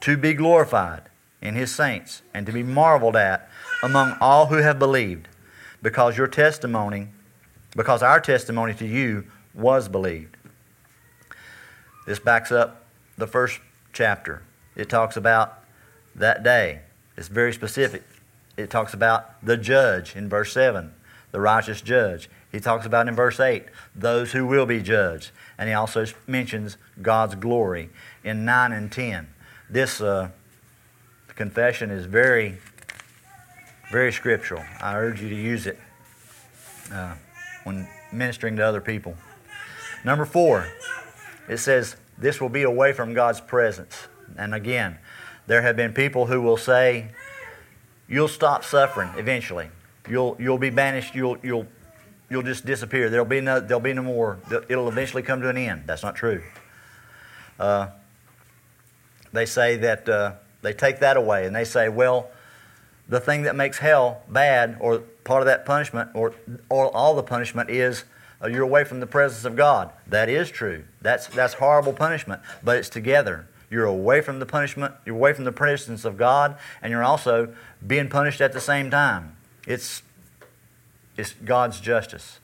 to 0.00 0.16
be 0.16 0.34
glorified 0.34 1.02
in 1.44 1.54
his 1.54 1.72
saints 1.72 2.22
and 2.32 2.46
to 2.46 2.52
be 2.52 2.64
marveled 2.64 3.14
at 3.14 3.48
among 3.84 4.16
all 4.20 4.46
who 4.46 4.56
have 4.56 4.78
believed 4.80 5.28
because 5.80 6.16
your 6.16 6.26
testimony 6.26 7.08
because 7.76 8.02
our 8.02 8.20
testimony 8.20 8.74
to 8.74 8.86
you 8.86 9.24
was 9.52 9.88
believed 9.88 10.36
this 12.06 12.18
backs 12.18 12.50
up 12.50 12.86
the 13.16 13.26
first 13.28 13.60
chapter 13.92 14.42
it 14.76 14.88
talks 14.88 15.16
about 15.16 15.64
that 16.14 16.42
day. 16.42 16.80
It's 17.16 17.28
very 17.28 17.52
specific. 17.52 18.02
It 18.56 18.70
talks 18.70 18.94
about 18.94 19.44
the 19.44 19.56
judge 19.56 20.16
in 20.16 20.28
verse 20.28 20.52
7, 20.52 20.92
the 21.32 21.40
righteous 21.40 21.80
judge. 21.80 22.28
He 22.50 22.60
talks 22.60 22.86
about 22.86 23.08
in 23.08 23.14
verse 23.14 23.40
8 23.40 23.64
those 23.94 24.32
who 24.32 24.46
will 24.46 24.66
be 24.66 24.80
judged. 24.80 25.30
And 25.58 25.68
he 25.68 25.74
also 25.74 26.06
mentions 26.26 26.76
God's 27.02 27.34
glory 27.34 27.90
in 28.22 28.44
9 28.44 28.72
and 28.72 28.90
10. 28.90 29.28
This 29.68 30.00
uh, 30.00 30.30
confession 31.36 31.90
is 31.90 32.06
very, 32.06 32.58
very 33.90 34.12
scriptural. 34.12 34.62
I 34.80 34.96
urge 34.96 35.20
you 35.20 35.28
to 35.28 35.34
use 35.34 35.66
it 35.66 35.78
uh, 36.92 37.14
when 37.64 37.88
ministering 38.12 38.56
to 38.56 38.64
other 38.64 38.80
people. 38.80 39.16
Number 40.04 40.24
four, 40.24 40.66
it 41.48 41.58
says, 41.58 41.96
This 42.18 42.40
will 42.40 42.48
be 42.48 42.62
away 42.62 42.92
from 42.92 43.14
God's 43.14 43.40
presence. 43.40 44.06
And 44.36 44.54
again, 44.54 44.98
there 45.46 45.62
have 45.62 45.76
been 45.76 45.92
people 45.92 46.26
who 46.26 46.40
will 46.40 46.56
say, 46.56 47.08
You'll 48.08 48.28
stop 48.28 48.64
suffering 48.64 49.10
eventually. 49.16 49.70
You'll, 50.08 50.36
you'll 50.38 50.58
be 50.58 50.70
banished. 50.70 51.14
You'll, 51.14 51.38
you'll, 51.42 51.66
you'll 52.28 52.42
just 52.42 52.66
disappear. 52.66 53.08
There'll 53.08 53.24
be, 53.24 53.40
no, 53.40 53.60
there'll 53.60 53.80
be 53.80 53.94
no 53.94 54.02
more. 54.02 54.38
It'll 54.68 54.88
eventually 54.88 55.22
come 55.22 55.40
to 55.40 55.48
an 55.48 55.56
end. 55.56 55.84
That's 55.86 56.02
not 56.02 56.14
true. 56.14 56.42
Uh, 57.58 57.88
they 59.32 59.46
say 59.46 59.76
that 59.76 60.08
uh, 60.08 60.32
they 60.64 60.72
take 60.72 60.98
that 61.00 61.16
away 61.16 61.46
and 61.46 61.54
they 61.54 61.64
say, 61.64 61.88
well, 61.88 62.30
the 63.06 63.20
thing 63.20 63.42
that 63.42 63.54
makes 63.54 63.78
hell 63.78 64.22
bad 64.28 64.78
or 64.80 64.98
part 65.22 65.42
of 65.42 65.46
that 65.46 65.66
punishment 65.66 66.10
or, 66.14 66.34
or 66.68 66.86
all 66.96 67.14
the 67.14 67.22
punishment 67.22 67.68
is 67.68 68.04
uh, 68.42 68.48
you're 68.48 68.62
away 68.62 68.82
from 68.82 69.00
the 69.00 69.06
presence 69.06 69.44
of 69.44 69.56
God. 69.56 69.90
That 70.06 70.28
is 70.28 70.50
true. 70.50 70.84
That's, 71.02 71.26
that's 71.28 71.54
horrible 71.54 71.92
punishment, 71.92 72.40
but 72.62 72.78
it's 72.78 72.88
together. 72.88 73.46
You're 73.70 73.84
away 73.84 74.22
from 74.22 74.38
the 74.38 74.46
punishment, 74.46 74.94
you're 75.04 75.16
away 75.16 75.34
from 75.34 75.44
the 75.44 75.52
presence 75.52 76.04
of 76.04 76.16
God, 76.16 76.56
and 76.80 76.90
you're 76.90 77.04
also 77.04 77.54
being 77.86 78.08
punished 78.08 78.40
at 78.40 78.52
the 78.52 78.60
same 78.60 78.90
time. 78.90 79.36
It's, 79.66 80.02
it's 81.16 81.34
God's 81.44 81.80
justice. 81.80 82.38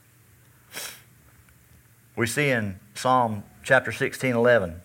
We 2.16 2.26
see 2.26 2.50
in 2.50 2.78
Psalm 2.94 3.44
chapter 3.62 3.92
16, 3.92 4.34
11, 4.34 4.82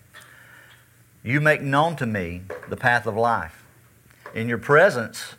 You 1.25 1.41
make 1.41 1.59
known 1.59 1.95
to 1.95 2.05
me 2.05 2.43
the 2.69 2.77
path 2.77 3.07
of 3.07 3.17
life. 3.17 3.65
In 4.35 4.47
your 4.47 4.59
presence 4.59 5.33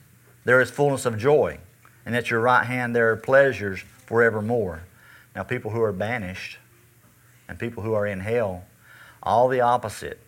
there 0.44 0.60
is 0.60 0.68
fullness 0.68 1.06
of 1.06 1.16
joy, 1.16 1.58
and 2.04 2.16
at 2.16 2.28
your 2.28 2.40
right 2.40 2.64
hand 2.64 2.94
there 2.94 3.12
are 3.12 3.16
pleasures 3.16 3.84
forevermore. 4.04 4.82
Now, 5.36 5.44
people 5.44 5.70
who 5.70 5.80
are 5.80 5.92
banished 5.92 6.58
and 7.48 7.56
people 7.56 7.84
who 7.84 7.92
are 7.92 8.04
in 8.04 8.18
hell, 8.18 8.64
all 9.22 9.46
the 9.46 9.60
opposite 9.60 10.18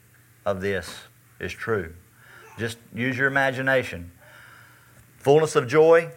of 0.47 0.61
this 0.61 0.95
is 1.41 1.53
true. 1.53 1.93
Just 2.57 2.79
use 2.95 3.19
your 3.19 3.27
imagination. 3.27 4.13
Fullness 5.17 5.57
of 5.57 5.67
joy, 5.67 6.13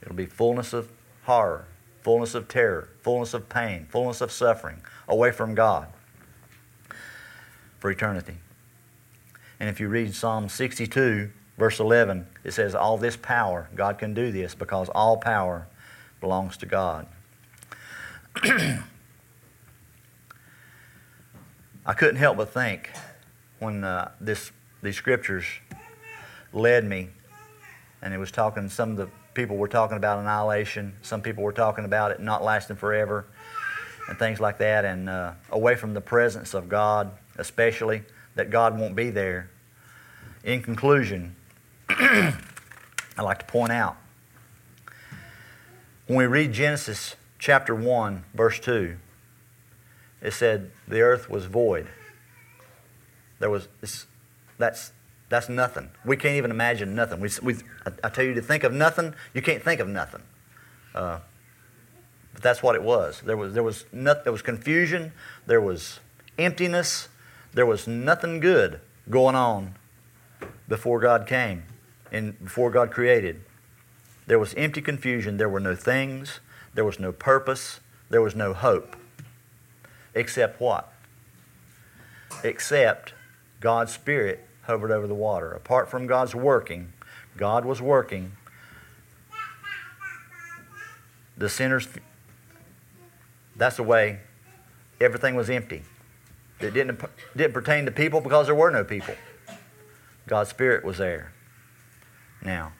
it'll 0.00 0.14
be 0.14 0.24
fullness 0.24 0.72
of 0.72 0.90
horror, 1.24 1.66
fullness 2.00 2.34
of 2.34 2.48
terror, 2.48 2.88
fullness 3.02 3.34
of 3.34 3.50
pain, 3.50 3.86
fullness 3.90 4.22
of 4.22 4.32
suffering, 4.32 4.80
away 5.06 5.30
from 5.30 5.54
God 5.54 5.88
for 7.80 7.90
eternity. 7.90 8.36
And 9.58 9.68
if 9.68 9.80
you 9.80 9.88
read 9.88 10.14
Psalm 10.14 10.48
62, 10.48 11.30
verse 11.56 11.80
11, 11.80 12.26
it 12.44 12.52
says, 12.52 12.74
All 12.74 12.98
this 12.98 13.16
power, 13.16 13.68
God 13.74 13.98
can 13.98 14.14
do 14.14 14.30
this 14.30 14.54
because 14.54 14.88
all 14.90 15.16
power 15.16 15.66
belongs 16.20 16.56
to 16.58 16.66
God. 16.66 17.06
I 21.86 21.94
couldn't 21.94 22.16
help 22.16 22.36
but 22.36 22.52
think 22.52 22.90
when 23.60 23.84
uh, 23.84 24.10
this 24.20 24.50
these 24.82 24.96
scriptures 24.96 25.44
led 26.52 26.84
me, 26.84 27.08
and 28.02 28.12
it 28.12 28.18
was 28.18 28.30
talking. 28.30 28.68
Some 28.68 28.90
of 28.90 28.96
the 28.96 29.08
people 29.34 29.56
were 29.56 29.68
talking 29.68 29.96
about 29.96 30.18
annihilation. 30.18 30.94
Some 31.02 31.22
people 31.22 31.44
were 31.44 31.52
talking 31.52 31.84
about 31.84 32.10
it 32.10 32.20
not 32.20 32.42
lasting 32.42 32.76
forever, 32.76 33.24
and 34.08 34.18
things 34.18 34.40
like 34.40 34.58
that, 34.58 34.84
and 34.84 35.08
uh, 35.08 35.32
away 35.50 35.76
from 35.76 35.94
the 35.94 36.00
presence 36.00 36.54
of 36.54 36.68
God, 36.68 37.10
especially 37.36 38.02
that 38.36 38.50
God 38.50 38.78
won't 38.78 38.94
be 38.94 39.10
there. 39.10 39.50
In 40.44 40.62
conclusion, 40.62 41.34
I'd 41.88 42.34
like 43.18 43.40
to 43.40 43.46
point 43.46 43.72
out 43.72 43.96
when 46.06 46.18
we 46.18 46.26
read 46.26 46.52
Genesis 46.52 47.16
chapter 47.38 47.74
1, 47.74 48.24
verse 48.32 48.60
2, 48.60 48.96
it 50.22 50.32
said 50.32 50.70
the 50.86 51.00
earth 51.00 51.28
was 51.28 51.46
void. 51.46 51.88
There 53.40 53.50
was, 53.50 53.68
that's, 54.56 54.92
that's 55.28 55.48
nothing. 55.48 55.90
We 56.04 56.16
can't 56.16 56.36
even 56.36 56.52
imagine 56.52 56.94
nothing. 56.94 57.20
We, 57.20 57.28
we, 57.42 57.56
I, 58.04 58.08
tell 58.08 58.24
you 58.24 58.34
to 58.34 58.40
think 58.40 58.62
of 58.62 58.72
nothing, 58.72 59.14
you 59.34 59.42
can't 59.42 59.62
think 59.62 59.80
of 59.80 59.88
nothing. 59.88 60.22
Uh, 60.94 61.18
but 62.32 62.42
that's 62.42 62.62
what 62.62 62.76
it 62.76 62.82
was. 62.82 63.20
There 63.22 63.36
was, 63.36 63.54
there, 63.54 63.62
was 63.64 63.84
not, 63.92 64.22
there 64.22 64.32
was 64.32 64.42
confusion, 64.42 65.12
there 65.46 65.60
was 65.60 65.98
emptiness, 66.38 67.08
there 67.52 67.66
was 67.66 67.86
nothing 67.86 68.40
good 68.40 68.80
going 69.08 69.34
on 69.34 69.74
before 70.68 71.00
God 71.00 71.26
came 71.26 71.64
and 72.12 72.38
before 72.42 72.70
God 72.70 72.90
created. 72.90 73.42
There 74.26 74.38
was 74.38 74.54
empty 74.54 74.82
confusion. 74.82 75.36
There 75.36 75.48
were 75.48 75.60
no 75.60 75.74
things. 75.74 76.40
There 76.74 76.84
was 76.84 76.98
no 76.98 77.12
purpose. 77.12 77.80
There 78.10 78.22
was 78.22 78.34
no 78.34 78.52
hope. 78.52 78.96
Except 80.14 80.60
what? 80.60 80.92
Except 82.42 83.14
God's 83.60 83.92
Spirit 83.92 84.46
hovered 84.62 84.90
over 84.90 85.06
the 85.06 85.14
water. 85.14 85.52
Apart 85.52 85.90
from 85.90 86.06
God's 86.06 86.34
working, 86.34 86.92
God 87.36 87.64
was 87.64 87.80
working. 87.80 88.32
The 91.36 91.48
sinners, 91.48 91.86
that's 93.54 93.76
the 93.76 93.82
way 93.82 94.20
everything 95.00 95.34
was 95.34 95.50
empty. 95.50 95.82
It 96.60 96.72
didn't, 96.72 97.00
didn't 97.36 97.52
pertain 97.52 97.84
to 97.84 97.90
people 97.90 98.20
because 98.20 98.46
there 98.46 98.54
were 98.54 98.70
no 98.70 98.84
people. 98.84 99.14
God's 100.26 100.50
Spirit 100.50 100.84
was 100.84 100.98
there. 100.98 101.32
Now, 102.42 102.72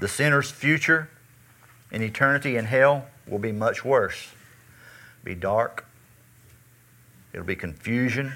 the 0.00 0.08
sinner's 0.08 0.50
future 0.50 1.08
in 1.90 2.02
eternity 2.02 2.56
in 2.56 2.64
hell 2.64 3.06
will 3.26 3.38
be 3.38 3.52
much 3.52 3.84
worse. 3.84 4.28
It'll 5.22 5.34
be 5.34 5.40
dark. 5.40 5.86
It'll 7.32 7.46
be 7.46 7.56
confusion. 7.56 8.32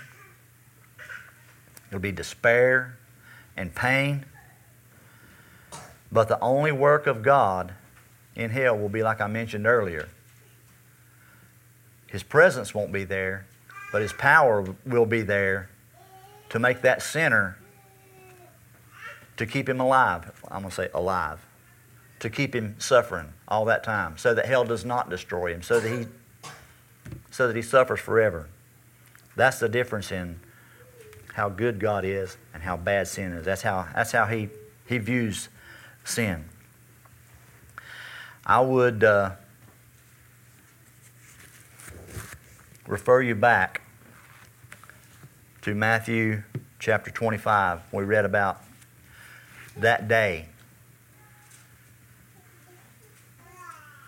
It'll 1.88 2.00
be 2.00 2.12
despair 2.12 2.96
and 3.56 3.74
pain. 3.74 4.24
But 6.12 6.28
the 6.28 6.40
only 6.40 6.72
work 6.72 7.06
of 7.06 7.22
God 7.22 7.74
in 8.34 8.50
hell 8.50 8.76
will 8.78 8.88
be 8.88 9.02
like 9.02 9.20
I 9.20 9.26
mentioned 9.26 9.66
earlier. 9.66 10.08
His 12.06 12.22
presence 12.22 12.74
won't 12.74 12.92
be 12.92 13.04
there, 13.04 13.46
but 13.92 14.02
His 14.02 14.12
power 14.12 14.64
will 14.84 15.06
be 15.06 15.22
there 15.22 15.70
to 16.50 16.58
make 16.58 16.82
that 16.82 17.02
sinner, 17.02 17.58
to 19.36 19.46
keep 19.46 19.68
him 19.68 19.80
alive. 19.80 20.30
I'm 20.50 20.62
going 20.62 20.70
to 20.70 20.74
say 20.74 20.88
alive 20.94 21.44
to 22.20 22.30
keep 22.30 22.54
him 22.54 22.74
suffering 22.78 23.32
all 23.46 23.64
that 23.66 23.84
time, 23.84 24.18
so 24.18 24.34
that 24.34 24.46
hell 24.46 24.64
does 24.64 24.84
not 24.84 25.08
destroy 25.08 25.54
him, 25.54 25.62
so 25.62 25.78
that 25.78 25.88
he, 25.88 26.06
so 27.30 27.46
that 27.46 27.54
he 27.54 27.62
suffers 27.62 28.00
forever. 28.00 28.48
That's 29.36 29.60
the 29.60 29.68
difference 29.68 30.10
in 30.10 30.40
how 31.34 31.48
good 31.48 31.78
God 31.78 32.04
is 32.04 32.36
and 32.52 32.62
how 32.62 32.76
bad 32.76 33.06
sin 33.06 33.32
is. 33.32 33.44
That's 33.44 33.62
how, 33.62 33.86
that's 33.94 34.10
how 34.10 34.26
he, 34.26 34.48
he 34.88 34.98
views 34.98 35.48
sin. 36.02 36.46
I 38.44 38.60
would 38.60 39.04
uh, 39.04 39.32
refer 42.88 43.20
you 43.20 43.34
back 43.34 43.82
to 45.60 45.74
Matthew 45.74 46.42
chapter 46.78 47.10
25. 47.10 47.82
We 47.92 48.02
read 48.04 48.24
about 48.24 48.64
that 49.76 50.08
day 50.08 50.48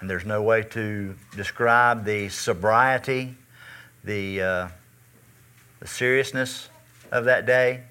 and 0.00 0.08
there's 0.08 0.24
no 0.24 0.40
way 0.42 0.62
to 0.62 1.14
describe 1.36 2.06
the 2.06 2.30
sobriety, 2.30 3.36
the, 4.02 4.40
uh, 4.40 4.68
the 5.80 5.86
seriousness 5.86 6.70
of 7.12 7.26
that 7.26 7.44
day. 7.44 7.82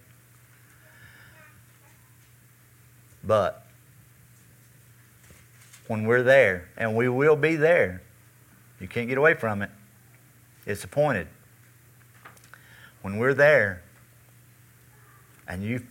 But 3.23 3.63
when 5.85 6.05
we're 6.05 6.23
there, 6.23 6.67
and 6.77 6.95
we 6.95 7.09
will 7.09 7.35
be 7.35 7.55
there, 7.55 8.01
you 8.79 8.87
can't 8.87 9.07
get 9.07 9.19
away 9.19 9.35
from 9.35 9.61
it. 9.61 9.69
It's 10.65 10.83
appointed. 10.83 11.27
When 13.01 13.17
we're 13.17 13.33
there, 13.33 13.81
and 15.47 15.63
you 15.63 15.83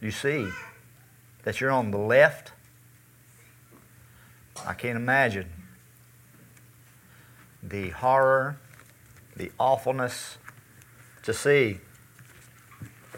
you 0.00 0.10
see 0.10 0.48
that 1.42 1.60
you're 1.60 1.70
on 1.70 1.90
the 1.90 1.98
left 1.98 2.52
I 4.64 4.74
can't 4.74 4.96
imagine 4.96 5.48
the 7.62 7.90
horror, 7.90 8.58
the 9.36 9.52
awfulness 9.58 10.38
to 11.22 11.34
see 11.34 11.80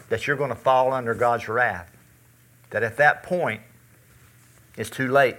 that 0.09 0.27
you're 0.27 0.35
going 0.35 0.49
to 0.49 0.55
fall 0.55 0.91
under 0.91 1.13
God's 1.13 1.47
wrath. 1.47 1.91
That 2.71 2.83
at 2.83 2.97
that 2.97 3.23
point, 3.23 3.61
it's 4.75 4.89
too 4.89 5.07
late. 5.07 5.37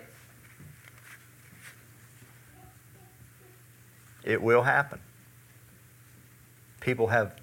It 4.25 4.43
will 4.43 4.63
happen. 4.63 5.01
People 6.81 7.09
have 7.09 7.35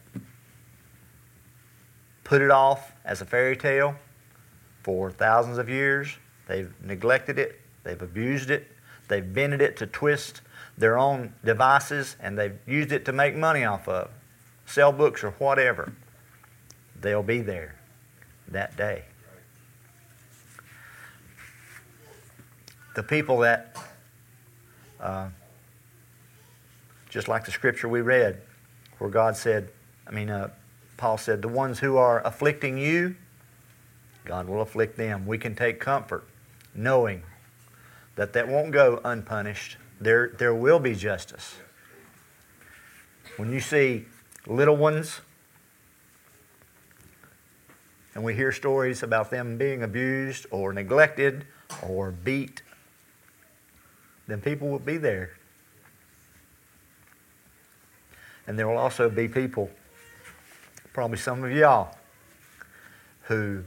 put 2.23 2.41
it 2.41 2.51
off 2.51 2.91
as 3.05 3.21
a 3.21 3.25
fairy 3.25 3.55
tale 3.55 3.95
for 4.83 5.11
thousands 5.11 5.57
of 5.57 5.69
years. 5.69 6.17
They've 6.47 6.73
neglected 6.83 7.39
it, 7.39 7.59
they've 7.83 8.01
abused 8.01 8.49
it, 8.49 8.67
they've 9.07 9.33
bended 9.33 9.61
it 9.61 9.77
to 9.77 9.87
twist 9.87 10.41
their 10.77 10.97
own 10.97 11.33
devices, 11.43 12.15
and 12.19 12.37
they've 12.37 12.57
used 12.65 12.91
it 12.91 13.05
to 13.05 13.11
make 13.11 13.35
money 13.35 13.63
off 13.65 13.87
of, 13.87 14.09
sell 14.65 14.91
books 14.91 15.23
or 15.23 15.31
whatever. 15.31 15.93
They'll 16.99 17.23
be 17.23 17.41
there 17.41 17.75
that 18.47 18.77
day. 18.77 19.03
The 22.95 23.03
people 23.03 23.39
that, 23.39 23.75
uh, 24.99 25.29
just 27.09 27.27
like 27.27 27.45
the 27.45 27.51
scripture 27.51 27.87
we 27.87 28.01
read, 28.01 28.41
where 28.97 29.09
God 29.09 29.35
said, 29.37 29.69
I 30.07 30.11
mean, 30.11 30.29
uh, 30.29 30.49
Paul 30.97 31.17
said, 31.17 31.41
the 31.41 31.47
ones 31.47 31.79
who 31.79 31.97
are 31.97 32.25
afflicting 32.25 32.77
you, 32.77 33.15
God 34.25 34.47
will 34.47 34.61
afflict 34.61 34.97
them. 34.97 35.25
We 35.25 35.37
can 35.37 35.55
take 35.55 35.79
comfort 35.79 36.27
knowing 36.73 37.23
that 38.15 38.33
that 38.33 38.47
won't 38.47 38.71
go 38.71 38.99
unpunished. 39.03 39.77
There, 40.01 40.29
there 40.37 40.53
will 40.53 40.79
be 40.79 40.95
justice. 40.95 41.57
When 43.37 43.51
you 43.51 43.59
see 43.59 44.05
little 44.45 44.75
ones, 44.75 45.21
and 48.15 48.23
we 48.23 48.33
hear 48.33 48.51
stories 48.51 49.03
about 49.03 49.29
them 49.29 49.57
being 49.57 49.83
abused 49.83 50.47
or 50.49 50.73
neglected 50.73 51.45
or 51.87 52.11
beat, 52.11 52.63
then 54.27 54.41
people 54.41 54.69
will 54.69 54.79
be 54.79 54.97
there. 54.97 55.37
And 58.47 58.57
there 58.57 58.67
will 58.67 58.77
also 58.77 59.09
be 59.09 59.27
people, 59.27 59.69
probably 60.93 61.17
some 61.17 61.43
of 61.43 61.51
y'all, 61.51 61.95
who 63.23 63.65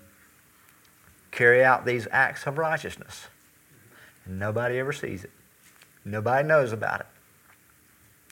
carry 1.31 1.62
out 1.62 1.85
these 1.85 2.09
acts 2.11 2.47
of 2.47 2.59
righteousness. 2.59 3.28
And 4.24 4.39
nobody 4.39 4.78
ever 4.78 4.93
sees 4.93 5.22
it. 5.22 5.31
Nobody 6.05 6.49
knows 6.49 6.72
about 6.72 7.01
it. 7.01 7.07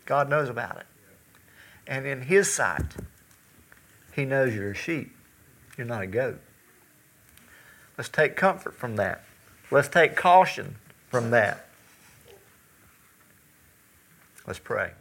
God 0.07 0.31
knows 0.31 0.49
about 0.49 0.79
it. 0.79 0.87
And 1.87 2.07
in 2.07 2.23
His 2.23 2.53
sight, 2.53 2.97
He 4.15 4.25
knows 4.25 4.55
you're 4.55 4.71
a 4.71 4.75
sheep. 4.75 5.15
You're 5.77 5.87
not 5.87 6.03
a 6.03 6.07
goat. 6.07 6.41
Let's 7.97 8.09
take 8.09 8.37
comfort 8.37 8.75
from 8.75 8.97
that. 8.97 9.23
Let's 9.71 9.89
take 9.89 10.17
caution 10.17 10.77
from 11.09 11.31
that. 11.31 11.69
Let's 14.47 14.59
pray. 14.59 14.93